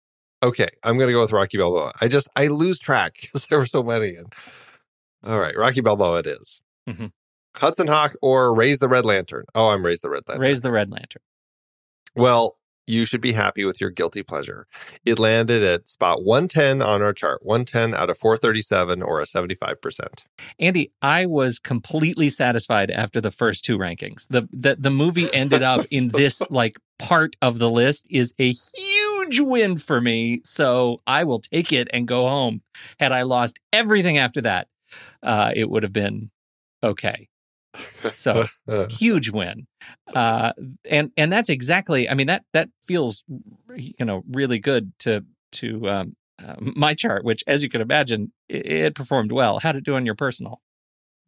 [0.43, 1.93] Okay, I'm gonna go with Rocky Balboa.
[2.01, 4.15] I just I lose track because there were so many.
[4.16, 4.32] And
[5.24, 6.61] all right, Rocky Balboa it is.
[6.89, 7.11] Mhm.
[7.57, 9.44] Hudson Hawk or Raise the Red Lantern.
[9.55, 10.43] Oh, I'm Raise the Red Lantern.
[10.43, 11.23] Raise the Red Lantern.
[12.15, 14.66] Well, you should be happy with your guilty pleasure.
[15.04, 20.24] It landed at spot 110 on our chart, 110 out of 437 or a 75%.
[20.58, 24.26] Andy, I was completely satisfied after the first two rankings.
[24.28, 28.52] The the, the movie ended up in this like part of the list is a
[28.52, 30.40] huge win for me.
[30.44, 32.62] So I will take it and go home.
[32.98, 34.68] Had I lost everything after that,
[35.22, 36.30] uh, it would have been
[36.82, 37.28] okay.
[38.15, 39.66] So Uh, huge win
[40.15, 40.53] uh
[40.90, 43.24] and and that's exactly i mean that that feels
[43.74, 48.32] you know really good to to um uh, my chart which as you can imagine
[48.48, 50.61] it, it performed well how did it do on your personal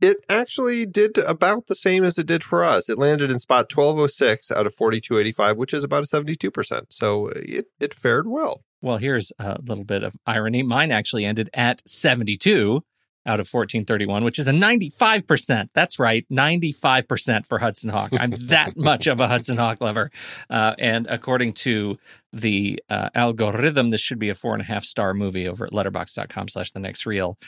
[0.00, 2.88] it actually did about the same as it did for us.
[2.88, 6.82] It landed in spot 1206 out of 4285, which is about a 72%.
[6.90, 8.62] So it, it fared well.
[8.80, 12.80] well here's a little bit of irony mine actually ended at 72
[13.28, 18.10] out of 1431 which is a 95% that's right 95% for hudson hawk.
[18.18, 20.10] I'm that much of a hudson hawk lover.
[20.50, 21.98] Uh, and according to
[22.32, 25.72] the uh, algorithm this should be a four and a half star movie over at
[25.72, 27.38] letterboxd.com slash the next reel.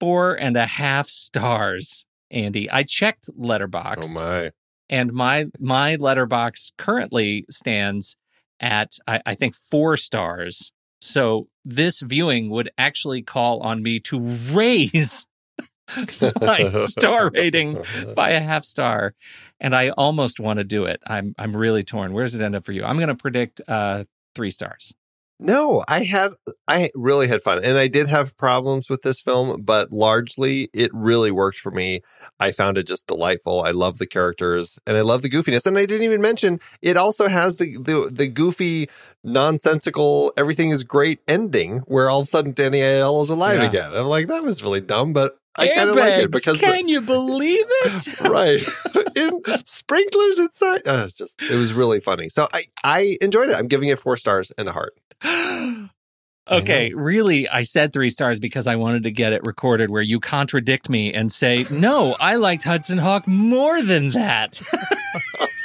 [0.00, 2.70] Four and a half stars andy.
[2.70, 4.50] I checked letterboxd Oh my.
[4.88, 8.16] and my my letterboxd currently stands
[8.60, 14.20] at I, I think four stars so this viewing would actually call on me to
[14.52, 15.26] raise
[16.40, 17.82] my star rating
[18.14, 19.14] by a half star.
[19.58, 21.02] And i almost want to do it.
[21.06, 22.12] I'm i'm really torn.
[22.12, 22.84] Where does it end up for you?
[22.84, 24.04] I'm going to predict uh
[24.34, 24.94] three stars
[25.42, 26.32] No, I had
[26.68, 27.64] I really had fun.
[27.64, 32.02] And I did have problems with this film, but largely it really worked for me.
[32.38, 33.62] I found it just delightful.
[33.62, 35.64] I love the characters and I love the goofiness.
[35.64, 38.90] And I didn't even mention it also has the the, the goofy,
[39.24, 43.68] nonsensical, everything is great ending where all of a sudden Danny Aiello is alive Yeah.
[43.68, 43.94] again.
[43.94, 46.88] I'm like, that was really dumb, but I kind of like it because the- can
[46.88, 48.20] you believe it?
[48.30, 48.62] Right.
[49.16, 50.86] In sprinklers inside.
[50.86, 52.28] Uh, it's just it was really funny.
[52.28, 53.56] So i i enjoyed it.
[53.56, 54.94] I'm giving it four stars and a heart.
[56.50, 60.18] Okay, really, I said three stars because I wanted to get it recorded where you
[60.18, 64.60] contradict me and say, no, I liked Hudson Hawk more than that.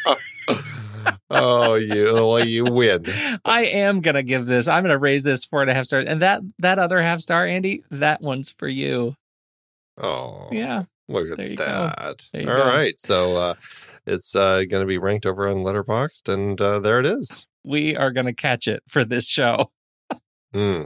[1.32, 3.04] oh you well you win.
[3.44, 5.88] I am going to give this, I'm going to raise this four and a half
[5.88, 6.06] stars.
[6.06, 9.16] And that, that other half star, Andy, that one's for you.
[9.98, 10.84] Oh Yeah.
[11.08, 11.66] look at There you go.
[11.66, 12.66] that All go.
[12.68, 13.54] right, so uh
[14.06, 17.96] it's uh going to be ranked over on letterboxd and uh there it is We
[17.96, 19.72] are going to catch it for this show.
[20.54, 20.84] Hmm.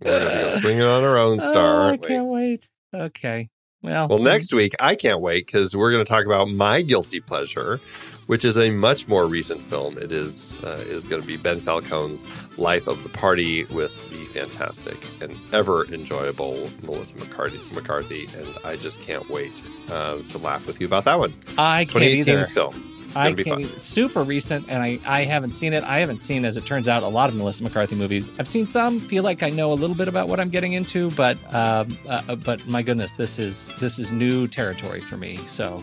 [0.00, 2.68] we're going to go swinging on our own star Oh, I we can't wait.
[2.94, 3.48] Okay.
[3.82, 7.20] Well, Well, next week, I can't wait because we're going to talk about my guilty
[7.20, 7.80] pleasure,
[8.26, 9.98] which is a much more recent film.
[9.98, 12.24] It is uh, is going to be Ben Falcone's
[12.58, 17.74] Life of the Party with the fantastic and ever enjoyable Melissa McCarthy.
[17.74, 19.52] McCarthy, and I just can't wait
[19.90, 21.32] uh, to laugh with you about that one.
[21.58, 22.44] I can't either.
[22.44, 22.74] film.
[23.16, 23.80] I be can't fun.
[23.80, 25.84] super recent, and I, I haven't seen it.
[25.84, 28.38] I haven't seen, as it turns out, a lot of Melissa McCarthy movies.
[28.40, 28.98] I've seen some.
[28.98, 32.34] Feel like I know a little bit about what I'm getting into, but um, uh,
[32.36, 35.36] but my goodness, this is this is new territory for me.
[35.46, 35.82] So,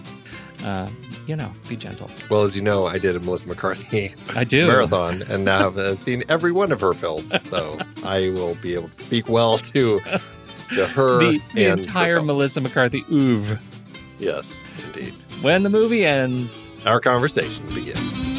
[0.64, 0.90] uh,
[1.28, 2.10] you know, be gentle.
[2.30, 4.68] Well, as you know, I did a Melissa McCarthy I do.
[4.68, 7.30] marathon and now have uh, seen every one of her films.
[7.52, 10.00] So I will be able to speak well to,
[10.76, 12.28] to her The, the entire films.
[12.28, 13.60] Melissa McCarthy oeuvre.
[14.20, 15.14] Yes, indeed.
[15.42, 18.31] When the movie ends, Our conversation begins.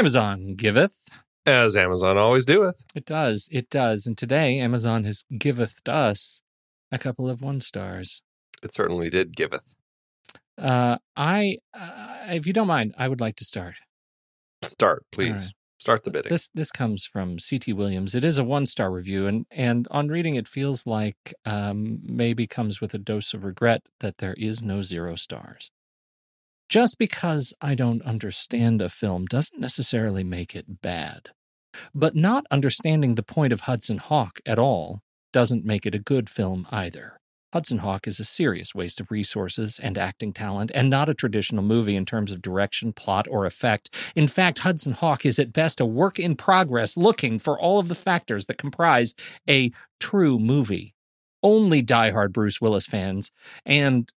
[0.00, 1.10] Amazon giveth.
[1.44, 2.84] As Amazon always doeth.
[2.94, 3.50] It does.
[3.52, 4.06] It does.
[4.06, 6.40] And today, Amazon has giveth us
[6.90, 8.22] a couple of one stars.
[8.62, 9.74] It certainly did giveth.
[10.56, 13.74] Uh, I, uh, if you don't mind, I would like to start.
[14.62, 15.32] Start, please.
[15.32, 15.52] right.
[15.78, 16.30] Start the bidding.
[16.30, 17.70] This this comes from C.T.
[17.74, 18.14] Williams.
[18.14, 22.46] It is a one star review, and and on reading it feels like um, maybe
[22.46, 25.70] comes with a dose of regret that there is no zero stars.
[26.70, 31.30] Just because I don't understand a film doesn't necessarily make it bad,
[31.92, 35.00] but not understanding the point of Hudson Hawk at all
[35.32, 37.18] doesn't make it a good film either.
[37.52, 41.64] Hudson Hawk is a serious waste of resources and acting talent, and not a traditional
[41.64, 44.12] movie in terms of direction, plot, or effect.
[44.14, 47.88] In fact, Hudson Hawk is at best a work in progress looking for all of
[47.88, 49.16] the factors that comprise
[49.48, 50.94] a true movie.
[51.42, 53.32] Only diehard Bruce Willis fans
[53.66, 54.08] and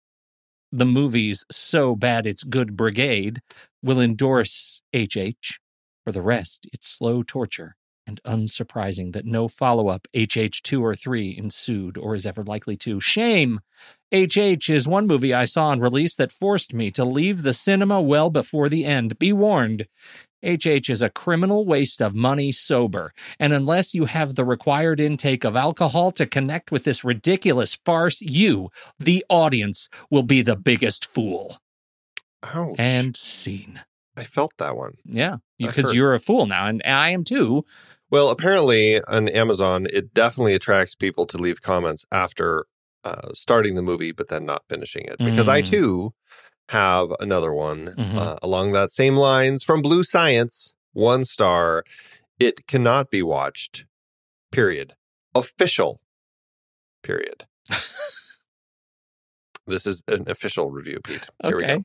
[0.72, 3.40] the movie's So Bad It's Good Brigade
[3.82, 5.58] will endorse HH.
[6.04, 7.76] For the rest, it's slow torture
[8.06, 12.98] and unsurprising that no follow up HH2 or 3 ensued or is ever likely to.
[13.00, 13.60] Shame!
[14.12, 18.00] HH is one movie I saw on release that forced me to leave the cinema
[18.00, 19.18] well before the end.
[19.18, 19.86] Be warned.
[20.42, 25.44] HH is a criminal waste of money sober, and unless you have the required intake
[25.44, 31.06] of alcohol to connect with this ridiculous farce, you, the audience, will be the biggest
[31.06, 31.58] fool.
[32.42, 32.74] Ouch.
[32.78, 33.80] And scene.
[34.16, 34.94] I felt that one.
[35.04, 37.64] Yeah, because you're a fool now, and I am too.
[38.10, 42.66] Well, apparently on Amazon, it definitely attracts people to leave comments after
[43.04, 45.18] uh, starting the movie, but then not finishing it.
[45.18, 45.70] Because I Mm.
[45.70, 46.14] too
[46.70, 48.16] have another one Mhm.
[48.16, 51.84] uh, along that same lines from Blue Science, one star.
[52.38, 53.84] It cannot be watched.
[54.50, 54.94] Period.
[55.34, 56.00] Official.
[57.02, 57.46] Period.
[59.66, 61.26] this is an official review, Pete.
[61.42, 61.68] Here we go.
[61.74, 61.84] Okay.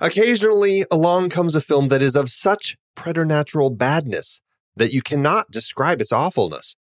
[0.00, 4.40] Occasionally, along comes a film that is of such preternatural badness
[4.76, 6.76] that you cannot describe its awfulness.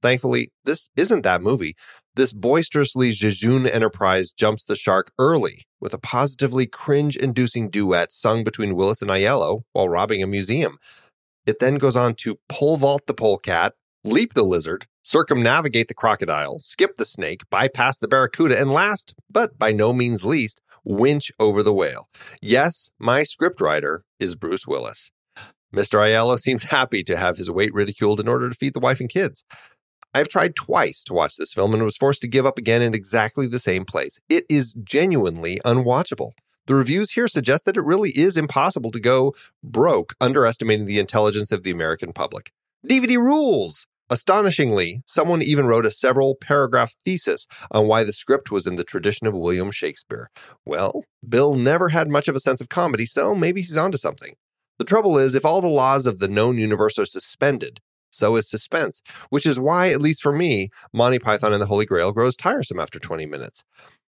[0.00, 1.74] Thankfully, this isn't that movie.
[2.14, 8.44] This boisterously jejune enterprise jumps the shark early with a positively cringe inducing duet sung
[8.44, 10.76] between Willis and Aiello while robbing a museum.
[11.46, 13.72] It then goes on to pole vault the polecat,
[14.04, 19.58] leap the lizard, circumnavigate the crocodile, skip the snake, bypass the barracuda, and last, but
[19.58, 22.08] by no means least, winch over the whale.
[22.42, 25.12] Yes, my scriptwriter is Bruce Willis.
[25.74, 25.98] Mr.
[25.98, 29.08] Aiello seems happy to have his weight ridiculed in order to feed the wife and
[29.08, 29.42] kids.
[30.14, 32.94] I've tried twice to watch this film and was forced to give up again in
[32.94, 34.20] exactly the same place.
[34.28, 36.32] It is genuinely unwatchable.
[36.66, 39.34] The reviews here suggest that it really is impossible to go
[39.64, 42.52] broke underestimating the intelligence of the American public.
[42.86, 43.86] DVD rules!
[44.10, 48.84] Astonishingly, someone even wrote a several paragraph thesis on why the script was in the
[48.84, 50.28] tradition of William Shakespeare.
[50.66, 54.34] Well, Bill never had much of a sense of comedy, so maybe he's onto something.
[54.78, 57.80] The trouble is, if all the laws of the known universe are suspended,
[58.12, 61.86] so is suspense, which is why, at least for me, Monty Python and the Holy
[61.86, 63.64] Grail grows tiresome after 20 minutes.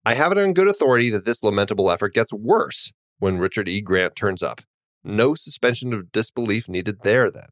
[0.04, 3.80] I have it on good authority that this lamentable effort gets worse when Richard E.
[3.80, 4.60] Grant turns up.
[5.02, 7.48] No suspension of disbelief needed there then.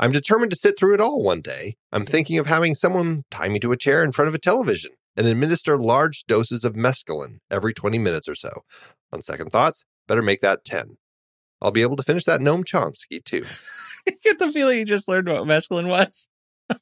[0.00, 1.76] I'm determined to sit through it all one day.
[1.92, 4.92] I'm thinking of having someone tie me to a chair in front of a television
[5.16, 8.62] and administer large doses of mescaline every 20 minutes or so.
[9.12, 10.96] On second thoughts, better make that 10.
[11.60, 13.44] I'll be able to finish that Noam Chomsky too.
[14.08, 16.28] I get the feeling you just learned what mescaline was.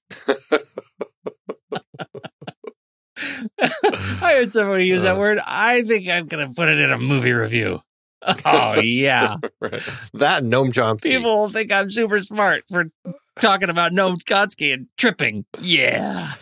[3.59, 5.21] I heard somebody use that Uh.
[5.21, 5.39] word.
[5.45, 7.81] I think I'm going to put it in a movie review.
[8.45, 9.37] Oh, yeah.
[10.15, 11.03] that Noam Chomsky.
[11.05, 12.87] People will think I'm super smart for
[13.41, 15.45] talking about Noam Chomsky and tripping.
[15.61, 16.33] Yeah.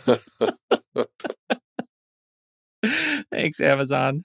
[3.31, 4.24] Thanks, Amazon.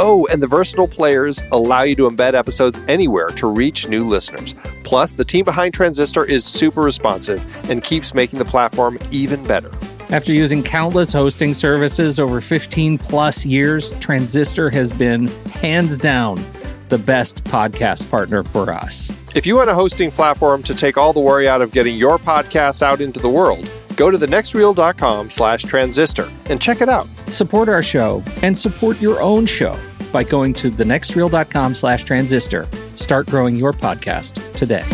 [0.00, 4.54] Oh, and the versatile players allow you to embed episodes anywhere to reach new listeners.
[4.84, 9.70] Plus, the team behind Transistor is super responsive and keeps making the platform even better.
[10.10, 16.42] After using countless hosting services over 15 plus years, Transistor has been hands down
[16.88, 19.10] the best podcast partner for us.
[19.34, 22.18] If you want a hosting platform to take all the worry out of getting your
[22.18, 27.06] podcast out into the world, go to thenextreel.com slash transistor and check it out.
[27.26, 29.78] Support our show and support your own show
[30.12, 32.66] by going to thenextreel.com slash transistor.
[32.96, 34.84] Start growing your podcast today.